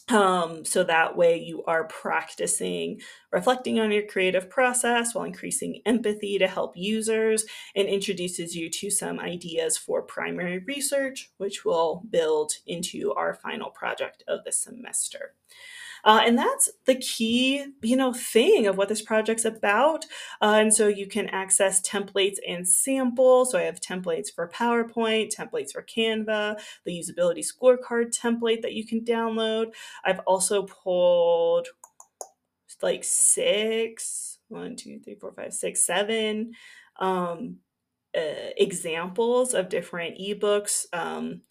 Um, 0.09 0.67
so 0.67 0.85
that 0.85 1.17
way 1.17 1.39
you 1.39 1.65
are 1.65 1.85
practicing 1.85 3.01
reflecting 3.33 3.81
on 3.81 3.91
your 3.91 4.07
creative 4.07 4.51
process 4.51 5.15
while 5.15 5.25
increasing 5.25 5.81
empathy 5.87 6.39
to 6.39 6.47
help 6.47 6.77
users 6.77 7.47
and 7.75 7.89
introduces 7.89 8.55
you 8.55 8.69
to 8.69 8.91
some 8.91 9.19
ideas 9.19 9.79
for 9.79 10.03
primary 10.03 10.59
research, 10.59 11.31
which 11.39 11.65
will 11.65 12.03
build 12.11 12.53
into 12.67 13.15
our 13.15 13.33
final 13.33 13.71
project 13.71 14.23
of 14.29 14.45
the 14.45 14.53
semester. 14.53 15.35
Uh, 16.05 16.21
and 16.25 16.37
that's 16.39 16.71
the 16.85 16.95
key, 16.95 17.65
you 17.83 17.97
know, 17.97 18.13
thing 18.13 18.67
of 18.67 18.77
what 18.77 18.89
this 18.89 19.03
project's 19.03 19.45
about. 19.45 20.05
Uh, 20.41 20.59
and 20.61 20.75
so 20.75 20.87
you 20.87 21.07
can 21.07 21.29
access 21.31 21.81
templates 21.81 22.37
and 22.47 22.69
samples. 22.69 23.51
So 23.51 23.59
I 23.59 23.63
have 23.63 23.81
templates 23.81 24.33
for 24.33 24.49
PowerPoint, 24.49 25.35
templates 25.35 25.73
for 25.73 25.83
Canva, 25.83 26.61
the 26.85 26.93
usability 26.93 27.45
scorecard 27.45 28.17
template 28.17 28.63
that 28.63 28.75
you 28.75 28.87
can 28.87 29.01
download. 29.01 29.73
I've 30.05 30.21
also 30.21 30.63
pulled 30.63 31.69
like 32.83 33.03
six, 33.03 34.39
one, 34.49 34.77
two, 34.77 35.01
three, 35.01 35.15
four, 35.15 35.33
five, 35.33 35.55
six, 35.55 35.85
seven 35.85 36.53
um, 37.01 37.57
uh, 38.17 38.51
examples 38.57 39.55
of 39.55 39.69
different 39.69 40.19
ebooks. 40.19 40.85
Um, 40.93 41.43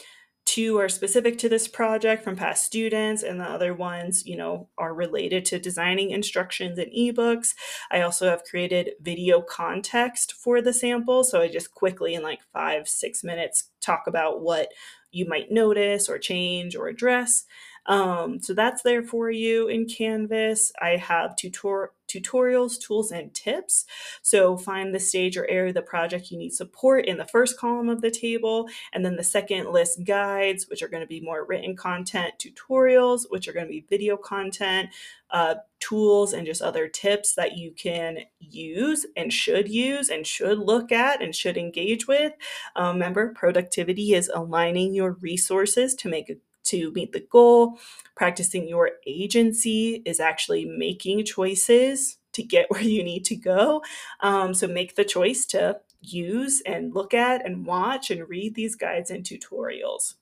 two 0.45 0.77
are 0.77 0.89
specific 0.89 1.38
to 1.38 1.49
this 1.49 1.67
project 1.67 2.23
from 2.23 2.36
past 2.36 2.65
students 2.65 3.23
and 3.23 3.39
the 3.39 3.45
other 3.45 3.73
ones 3.73 4.25
you 4.25 4.36
know 4.36 4.67
are 4.77 4.93
related 4.93 5.45
to 5.45 5.60
designing 5.60 6.12
instructions 6.12 6.77
and 6.77 6.91
ebooks. 6.91 7.53
I 7.91 8.01
also 8.01 8.29
have 8.29 8.43
created 8.43 8.91
video 9.01 9.41
context 9.41 10.34
for 10.34 10.62
the 10.62 10.73
sample 10.73 11.23
so 11.23 11.41
i 11.41 11.47
just 11.47 11.73
quickly 11.73 12.13
in 12.13 12.23
like 12.23 12.39
five 12.53 12.88
six 12.88 13.23
minutes 13.23 13.69
talk 13.82 14.03
about 14.08 14.41
what 14.41 14.69
you 15.12 15.27
might 15.27 15.51
notice 15.51 16.10
or 16.10 16.17
change 16.17 16.75
or 16.75 16.88
address 16.88 17.45
um, 17.86 18.39
so 18.41 18.54
that's 18.54 18.82
there 18.82 19.04
for 19.04 19.30
you 19.30 19.67
in 19.67 19.88
Canvas. 19.88 20.72
I 20.82 20.98
have 20.98 21.36
tutor 21.36 21.91
tutorials, 22.08 22.80
tools, 22.80 23.12
and 23.12 23.34
tips. 23.34 23.86
So 24.22 24.56
find 24.56 24.93
the 24.93 25.00
stage 25.00 25.36
or 25.36 25.50
area 25.50 25.69
of 25.69 25.74
the 25.74 25.82
project 25.82 26.30
you 26.30 26.38
need 26.38 26.54
support 26.54 27.06
in 27.06 27.17
the 27.17 27.26
first 27.26 27.58
column 27.58 27.89
of 27.89 28.02
the 28.02 28.12
table. 28.12 28.69
And 28.91 29.04
then 29.04 29.15
the 29.15 29.24
second 29.24 29.72
list 29.72 30.04
guides, 30.06 30.69
which 30.69 30.84
are 30.84 30.88
going 30.88 31.02
to 31.02 31.08
be 31.08 31.22
more 31.22 31.46
written 31.46 31.76
content, 31.76 32.34
tutorials, 32.38 33.24
which 33.30 33.48
are 33.48 33.54
going 33.54 33.65
to 33.65 33.72
be 33.72 33.86
video 33.89 34.15
content, 34.15 34.89
uh, 35.32 35.56
tools, 35.80 36.34
and 36.34 36.46
just 36.46 36.62
other 36.62 36.88
tips 36.88 37.34
that 37.34 37.58
you 37.58 37.72
can 37.72 38.19
use 38.39 39.06
and 39.17 39.34
should 39.34 39.67
use 39.67 40.10
and 40.10 40.28
should 40.28 40.60
look 40.60 40.91
at 40.91 41.22
and 41.22 41.36
should 41.36 41.58
engage 41.58 42.08
with. 42.08 42.34
Um, 42.76 42.96
remember, 42.96 43.34
productivity 43.34 44.13
is 44.13 44.30
aligning 44.34 44.93
your 44.93 45.13
resources 45.13 45.96
to 45.96 46.10
make 46.10 46.30
a 46.30 46.36
to 46.65 46.91
meet 46.91 47.12
the 47.12 47.19
goal. 47.19 47.80
Practicing 48.15 48.67
your 48.67 48.91
agency 49.06 50.02
is 50.06 50.19
actually 50.19 50.65
making 50.65 51.26
choices 51.26 52.17
to 52.34 52.43
get 52.43 52.65
where 52.69 52.82
you 52.82 53.04
need 53.04 53.26
to 53.26 53.36
go. 53.36 53.84
Um, 54.19 54.54
so 54.54 54.67
make 54.67 54.95
the 54.95 55.06
choice 55.06 55.45
to 55.47 55.80
use 56.02 56.62
and 56.65 56.93
look 56.93 57.13
at 57.13 57.45
and 57.45 57.65
watch 57.65 58.12
and 58.12 58.28
read 58.28 58.56
these 58.56 58.76
guides 58.76 59.10
and 59.10 59.23
tutorials. 59.23 60.15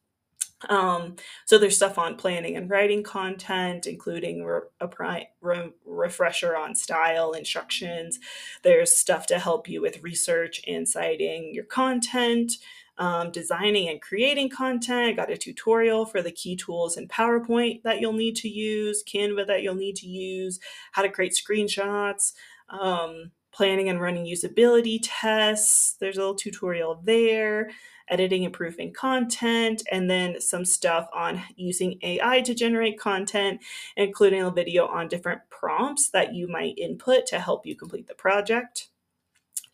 Um, 0.69 1.15
so 1.45 1.57
there's 1.57 1.75
stuff 1.75 1.97
on 1.97 2.15
planning 2.17 2.55
and 2.55 2.69
writing 2.69 3.03
content, 3.03 3.87
including 3.87 4.43
re- 4.43 4.61
a 4.79 4.87
pri- 4.87 5.29
re- 5.41 5.73
refresher 5.85 6.55
on 6.55 6.75
style 6.75 7.31
instructions. 7.31 8.19
There's 8.61 8.95
stuff 8.95 9.25
to 9.27 9.39
help 9.39 9.67
you 9.67 9.81
with 9.81 10.03
research 10.03 10.61
and 10.67 10.87
citing 10.87 11.53
your 11.53 11.63
content 11.63 12.53
um, 13.01 13.31
designing 13.31 13.89
and 13.89 13.99
creating 13.99 14.47
content. 14.47 15.07
I 15.07 15.11
got 15.13 15.31
a 15.31 15.35
tutorial 15.35 16.05
for 16.05 16.21
the 16.21 16.31
key 16.31 16.55
tools 16.55 16.97
in 16.97 17.07
PowerPoint 17.07 17.81
that 17.81 17.99
you'll 17.99 18.13
need 18.13 18.35
to 18.37 18.47
use, 18.47 19.03
Canva 19.03 19.47
that 19.47 19.63
you'll 19.63 19.73
need 19.73 19.95
to 19.97 20.07
use, 20.07 20.59
how 20.91 21.01
to 21.01 21.09
create 21.09 21.33
screenshots. 21.33 22.33
Um, 22.69 23.31
planning 23.51 23.89
and 23.89 23.99
running 23.99 24.25
usability 24.25 24.99
tests. 25.01 25.97
There's 25.99 26.15
a 26.15 26.21
little 26.21 26.35
tutorial 26.35 27.01
there, 27.03 27.71
editing 28.07 28.45
and 28.45 28.53
proofing 28.53 28.93
content, 28.93 29.83
and 29.91 30.09
then 30.09 30.39
some 30.39 30.63
stuff 30.63 31.09
on 31.13 31.41
using 31.57 31.99
AI 32.01 32.39
to 32.41 32.53
generate 32.53 32.97
content, 32.97 33.59
including 33.97 34.41
a 34.41 34.51
video 34.51 34.87
on 34.87 35.09
different 35.09 35.41
prompts 35.49 36.09
that 36.11 36.33
you 36.33 36.47
might 36.47 36.77
input 36.77 37.25
to 37.27 37.39
help 37.39 37.65
you 37.65 37.75
complete 37.75 38.07
the 38.07 38.15
project. 38.15 38.87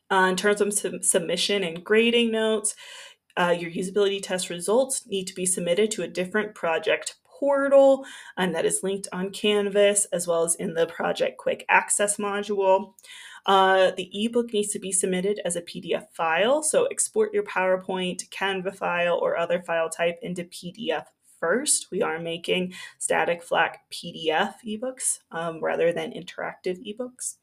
Uh, 0.10 0.28
in 0.30 0.38
terms 0.38 0.62
of 0.62 0.74
sub- 0.74 1.04
submission 1.04 1.64
and 1.64 1.84
grading 1.84 2.32
notes, 2.32 2.76
uh, 3.38 3.56
your 3.58 3.72
usability 3.72 4.22
test 4.22 4.50
results 4.50 5.06
need 5.08 5.26
to 5.26 5.36
be 5.36 5.46
submitted 5.46 5.92
to 5.92 6.04
a 6.04 6.08
different 6.08 6.56
project 6.56 7.16
portal, 7.26 8.06
and 8.36 8.56
that 8.56 8.66
is 8.66 8.84
linked 8.84 9.08
on 9.12 9.32
Canvas 9.32 10.06
as 10.06 10.28
well 10.28 10.44
as 10.44 10.56
in 10.56 10.74
the 10.74 10.88
Project 10.88 11.38
Quick 11.38 11.66
Access 11.70 12.18
module. 12.18 12.94
Uh, 13.46 13.92
the 13.96 14.10
ebook 14.14 14.52
needs 14.52 14.74
to 14.74 14.80
be 14.80 14.92
submitted 14.92 15.40
as 15.46 15.56
a 15.56 15.62
PDF 15.62 16.08
file, 16.12 16.62
so 16.62 16.86
export 16.86 17.34
your 17.34 17.44
PowerPoint, 17.44 18.28
Canva 18.30 18.76
file, 18.76 19.18
or 19.22 19.38
other 19.38 19.62
file 19.62 19.90
type 19.90 20.20
into 20.22 20.44
PDF 20.44 21.06
first. 21.40 21.88
We 21.92 22.02
are 22.02 22.20
making 22.20 22.74
static 22.98 23.44
flat 23.44 23.78
PDF 23.92 24.56
ebooks 24.66 25.20
um, 25.32 25.64
rather 25.64 25.94
than 25.94 26.12
interactive 26.12 26.80
ebooks, 26.86 27.36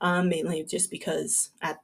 um, 0.00 0.28
mainly 0.28 0.64
just 0.64 0.90
because 0.90 1.50
at 1.62 1.80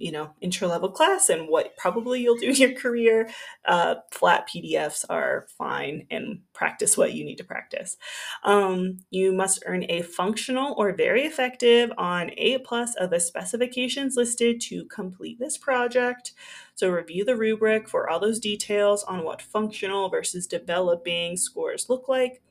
you 0.00 0.10
know 0.10 0.30
intro 0.40 0.66
level 0.66 0.90
class 0.90 1.28
and 1.28 1.48
what 1.48 1.76
probably 1.76 2.20
you'll 2.20 2.36
do 2.36 2.48
in 2.48 2.56
your 2.56 2.72
career 2.72 3.28
uh, 3.66 3.96
flat 4.10 4.48
pdfs 4.48 5.04
are 5.08 5.46
fine 5.56 6.06
and 6.10 6.40
practice 6.52 6.96
what 6.96 7.12
you 7.14 7.24
need 7.24 7.36
to 7.36 7.44
practice. 7.44 7.96
Um, 8.44 8.98
you 9.10 9.32
must 9.32 9.62
earn 9.66 9.84
a 9.88 10.02
functional 10.02 10.74
or 10.76 10.92
very 10.92 11.22
effective 11.22 11.90
on 11.96 12.30
a 12.36 12.58
plus 12.58 12.94
of 12.96 13.10
the 13.10 13.20
specifications 13.20 14.16
listed 14.16 14.60
to 14.62 14.84
complete 14.86 15.38
this 15.38 15.56
project. 15.56 16.32
So 16.74 16.90
review 16.90 17.24
the 17.24 17.36
rubric 17.36 17.88
for 17.88 18.08
all 18.08 18.20
those 18.20 18.40
details 18.40 19.04
on 19.04 19.24
what 19.24 19.42
functional 19.42 20.08
versus 20.08 20.46
developing 20.46 21.36
scores 21.36 21.88
look 21.88 22.08
like. 22.08 22.42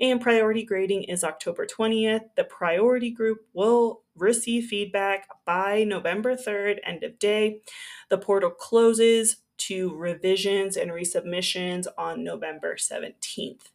And 0.00 0.20
priority 0.20 0.64
grading 0.64 1.04
is 1.04 1.24
October 1.24 1.66
20th. 1.66 2.22
The 2.36 2.44
priority 2.44 3.10
group 3.10 3.46
will 3.52 4.02
receive 4.16 4.66
feedback 4.66 5.28
by 5.44 5.84
November 5.84 6.34
3rd, 6.34 6.78
end 6.84 7.04
of 7.04 7.18
day. 7.18 7.60
The 8.08 8.18
portal 8.18 8.50
closes 8.50 9.36
to 9.58 9.94
revisions 9.94 10.76
and 10.76 10.90
resubmissions 10.90 11.86
on 11.96 12.24
November 12.24 12.76
17th. 12.76 13.70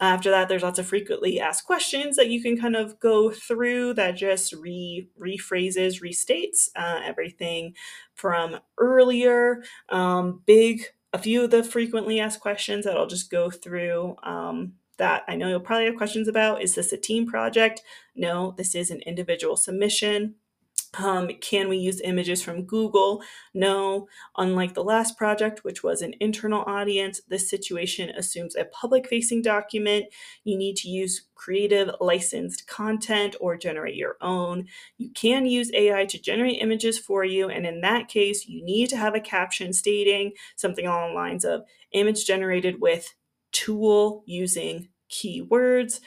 After 0.00 0.30
that, 0.30 0.48
there's 0.48 0.62
lots 0.62 0.78
of 0.78 0.86
frequently 0.86 1.38
asked 1.38 1.66
questions 1.66 2.16
that 2.16 2.30
you 2.30 2.42
can 2.42 2.58
kind 2.58 2.74
of 2.74 2.98
go 3.00 3.30
through 3.30 3.94
that 3.94 4.12
just 4.12 4.54
re 4.54 5.06
rephrases, 5.20 6.00
restates 6.02 6.70
uh, 6.74 7.00
everything 7.04 7.74
from 8.14 8.60
earlier. 8.78 9.62
Um, 9.90 10.40
big, 10.46 10.84
a 11.12 11.18
few 11.18 11.44
of 11.44 11.50
the 11.50 11.62
frequently 11.62 12.18
asked 12.18 12.40
questions 12.40 12.86
that 12.86 12.96
I'll 12.96 13.06
just 13.06 13.30
go 13.30 13.50
through. 13.50 14.16
Um, 14.22 14.72
that 15.00 15.24
I 15.26 15.34
know 15.34 15.48
you'll 15.48 15.60
probably 15.60 15.86
have 15.86 15.96
questions 15.96 16.28
about. 16.28 16.62
Is 16.62 16.74
this 16.74 16.92
a 16.92 16.96
team 16.96 17.26
project? 17.26 17.82
No, 18.14 18.54
this 18.56 18.74
is 18.74 18.90
an 18.90 19.00
individual 19.00 19.56
submission. 19.56 20.36
Um, 20.98 21.28
can 21.40 21.68
we 21.68 21.76
use 21.76 22.00
images 22.00 22.42
from 22.42 22.64
Google? 22.64 23.22
No. 23.54 24.08
Unlike 24.36 24.74
the 24.74 24.84
last 24.84 25.16
project, 25.16 25.62
which 25.62 25.82
was 25.82 26.02
an 26.02 26.14
internal 26.20 26.64
audience, 26.66 27.20
this 27.28 27.48
situation 27.48 28.10
assumes 28.10 28.56
a 28.56 28.64
public 28.64 29.08
facing 29.08 29.40
document. 29.40 30.06
You 30.42 30.58
need 30.58 30.76
to 30.78 30.88
use 30.88 31.28
creative 31.34 31.90
licensed 32.00 32.66
content 32.66 33.36
or 33.40 33.56
generate 33.56 33.94
your 33.94 34.16
own. 34.20 34.66
You 34.98 35.10
can 35.14 35.46
use 35.46 35.72
AI 35.72 36.06
to 36.06 36.20
generate 36.20 36.60
images 36.60 36.98
for 36.98 37.24
you. 37.24 37.48
And 37.48 37.64
in 37.64 37.80
that 37.82 38.08
case, 38.08 38.46
you 38.46 38.62
need 38.64 38.90
to 38.90 38.96
have 38.96 39.14
a 39.14 39.20
caption 39.20 39.72
stating 39.72 40.32
something 40.56 40.86
along 40.86 41.10
the 41.10 41.20
lines 41.20 41.44
of 41.44 41.62
image 41.92 42.26
generated 42.26 42.80
with 42.80 43.14
tool 43.52 44.22
using 44.26 44.88
keywords. 45.10 46.00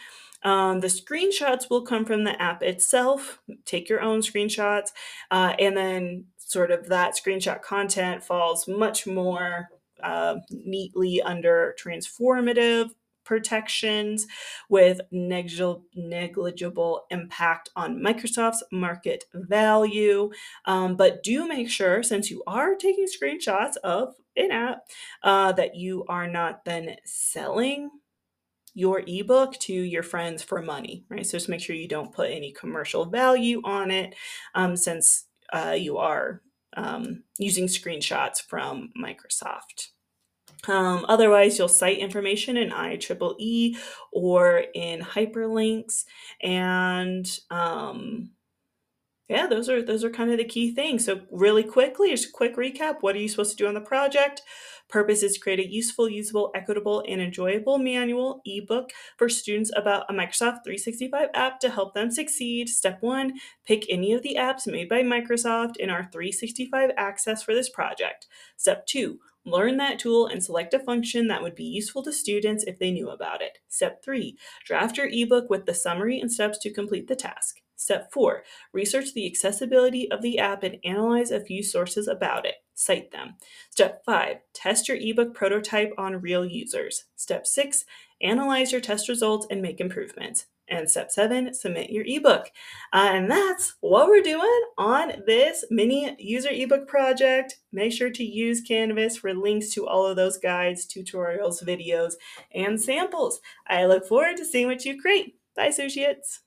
Um, 0.43 0.81
the 0.81 0.87
screenshots 0.87 1.69
will 1.69 1.83
come 1.83 2.05
from 2.05 2.23
the 2.23 2.39
app 2.41 2.61
itself. 2.63 3.39
Take 3.65 3.87
your 3.87 4.01
own 4.01 4.21
screenshots, 4.21 4.89
uh, 5.31 5.53
and 5.57 5.75
then 5.77 6.25
sort 6.37 6.71
of 6.71 6.89
that 6.89 7.15
screenshot 7.15 7.61
content 7.61 8.23
falls 8.23 8.67
much 8.67 9.07
more 9.07 9.69
uh, 10.01 10.35
neatly 10.49 11.21
under 11.21 11.75
transformative 11.81 12.89
protections 13.23 14.27
with 14.69 15.01
negligible, 15.11 17.05
impact 17.09 17.69
on 17.75 17.99
Microsoft's 17.99 18.63
market 18.71 19.25
value. 19.33 20.31
Um, 20.65 20.95
but 20.95 21.23
do 21.23 21.47
make 21.47 21.69
sure, 21.69 22.03
since 22.03 22.29
you 22.29 22.43
are 22.47 22.75
taking 22.75 23.07
screenshots 23.07 23.77
of 23.83 24.15
an 24.35 24.51
app, 24.51 24.79
uh, 25.23 25.51
that 25.53 25.75
you 25.75 26.05
are 26.07 26.27
not 26.27 26.65
then 26.65 26.95
selling 27.05 27.89
your 28.73 29.03
ebook 29.05 29.53
to 29.59 29.73
your 29.73 30.03
friends 30.03 30.41
for 30.41 30.61
money, 30.61 31.05
right? 31.09 31.25
So 31.25 31.37
just 31.37 31.49
make 31.49 31.61
sure 31.61 31.75
you 31.75 31.87
don't 31.87 32.11
put 32.11 32.31
any 32.31 32.51
commercial 32.51 33.05
value 33.05 33.61
on 33.63 33.91
it 33.91 34.15
um, 34.55 34.75
since 34.75 35.25
uh, 35.51 35.75
you 35.77 35.97
are 35.97 36.41
um, 36.75 37.23
using 37.37 37.67
screenshots 37.67 38.41
from 38.41 38.89
Microsoft. 38.99 39.89
Um, 40.67 41.05
otherwise, 41.09 41.57
you'll 41.57 41.67
cite 41.67 41.99
information 41.99 42.57
in 42.57 42.71
IEEE 42.71 43.77
or 44.11 44.63
in 44.73 45.01
hyperlinks, 45.01 46.05
and 46.41 47.27
um, 47.49 48.31
yeah, 49.29 49.47
those 49.47 49.69
are 49.69 49.81
those 49.81 50.03
are 50.03 50.09
kind 50.09 50.31
of 50.31 50.37
the 50.37 50.43
key 50.43 50.73
things. 50.73 51.05
So 51.05 51.21
really 51.31 51.63
quickly, 51.63 52.11
just 52.11 52.29
a 52.29 52.31
quick 52.31 52.55
recap. 52.55 52.97
What 53.01 53.15
are 53.15 53.19
you 53.19 53.29
supposed 53.29 53.51
to 53.51 53.63
do 53.63 53.67
on 53.67 53.73
the 53.73 53.81
project? 53.81 54.41
Purpose 54.89 55.23
is 55.23 55.33
to 55.33 55.39
create 55.39 55.59
a 55.59 55.71
useful, 55.71 56.09
usable, 56.09 56.51
equitable, 56.53 57.03
and 57.07 57.21
enjoyable 57.21 57.79
manual 57.79 58.41
ebook 58.45 58.91
for 59.17 59.29
students 59.29 59.71
about 59.75 60.05
a 60.09 60.13
Microsoft 60.13 60.63
365 60.65 61.29
app 61.33 61.59
to 61.61 61.69
help 61.69 61.95
them 61.95 62.11
succeed. 62.11 62.69
Step 62.69 63.01
one, 63.01 63.33
pick 63.65 63.85
any 63.89 64.13
of 64.13 64.21
the 64.21 64.35
apps 64.37 64.67
made 64.67 64.89
by 64.89 65.01
Microsoft 65.01 65.77
in 65.77 65.89
our 65.89 66.09
365 66.11 66.91
access 66.95 67.41
for 67.41 67.55
this 67.55 67.69
project. 67.69 68.27
Step 68.57 68.85
two, 68.85 69.19
Learn 69.45 69.77
that 69.77 69.99
tool 69.99 70.27
and 70.27 70.43
select 70.43 70.73
a 70.73 70.79
function 70.79 71.27
that 71.27 71.41
would 71.41 71.55
be 71.55 71.65
useful 71.65 72.01
to 72.03 72.13
students 72.13 72.63
if 72.63 72.79
they 72.79 72.91
knew 72.91 73.09
about 73.09 73.41
it. 73.41 73.57
Step 73.67 74.03
3. 74.03 74.37
Draft 74.65 74.97
your 74.97 75.09
ebook 75.11 75.49
with 75.49 75.65
the 75.65 75.73
summary 75.73 76.19
and 76.19 76.31
steps 76.31 76.57
to 76.59 76.73
complete 76.73 77.07
the 77.07 77.15
task. 77.15 77.57
Step 77.75 78.11
4. 78.13 78.43
Research 78.71 79.13
the 79.13 79.27
accessibility 79.27 80.09
of 80.09 80.21
the 80.21 80.39
app 80.39 80.63
and 80.63 80.77
analyze 80.85 81.31
a 81.31 81.43
few 81.43 81.61
sources 81.61 82.07
about 82.07 82.45
it. 82.45 82.55
Cite 82.73 83.11
them. 83.11 83.35
Step 83.69 84.03
5. 84.05 84.37
Test 84.53 84.87
your 84.87 84.97
ebook 84.97 85.33
prototype 85.33 85.91
on 85.97 86.21
real 86.21 86.45
users. 86.45 87.05
Step 87.17 87.45
6. 87.45 87.83
Analyze 88.21 88.71
your 88.71 88.79
test 88.79 89.09
results 89.09 89.45
and 89.49 89.61
make 89.61 89.81
improvements. 89.81 90.45
And 90.73 90.89
step 90.89 91.11
seven, 91.11 91.53
submit 91.53 91.91
your 91.91 92.03
ebook. 92.07 92.49
Uh, 92.91 93.09
and 93.11 93.29
that's 93.29 93.75
what 93.81 94.07
we're 94.07 94.23
doing 94.23 94.61
on 94.79 95.13
this 95.27 95.63
mini 95.69 96.15
user 96.17 96.49
ebook 96.51 96.87
project. 96.87 97.59
Make 97.71 97.93
sure 97.93 98.09
to 98.09 98.23
use 98.23 98.61
Canvas 98.61 99.17
for 99.17 99.35
links 99.35 99.69
to 99.75 99.87
all 99.87 100.07
of 100.07 100.15
those 100.15 100.39
guides, 100.39 100.87
tutorials, 100.87 101.63
videos, 101.63 102.13
and 102.55 102.81
samples. 102.81 103.39
I 103.67 103.85
look 103.85 104.07
forward 104.07 104.37
to 104.37 104.45
seeing 104.45 104.65
what 104.65 104.83
you 104.83 104.99
create. 104.99 105.35
Bye, 105.55 105.67
associates. 105.67 106.39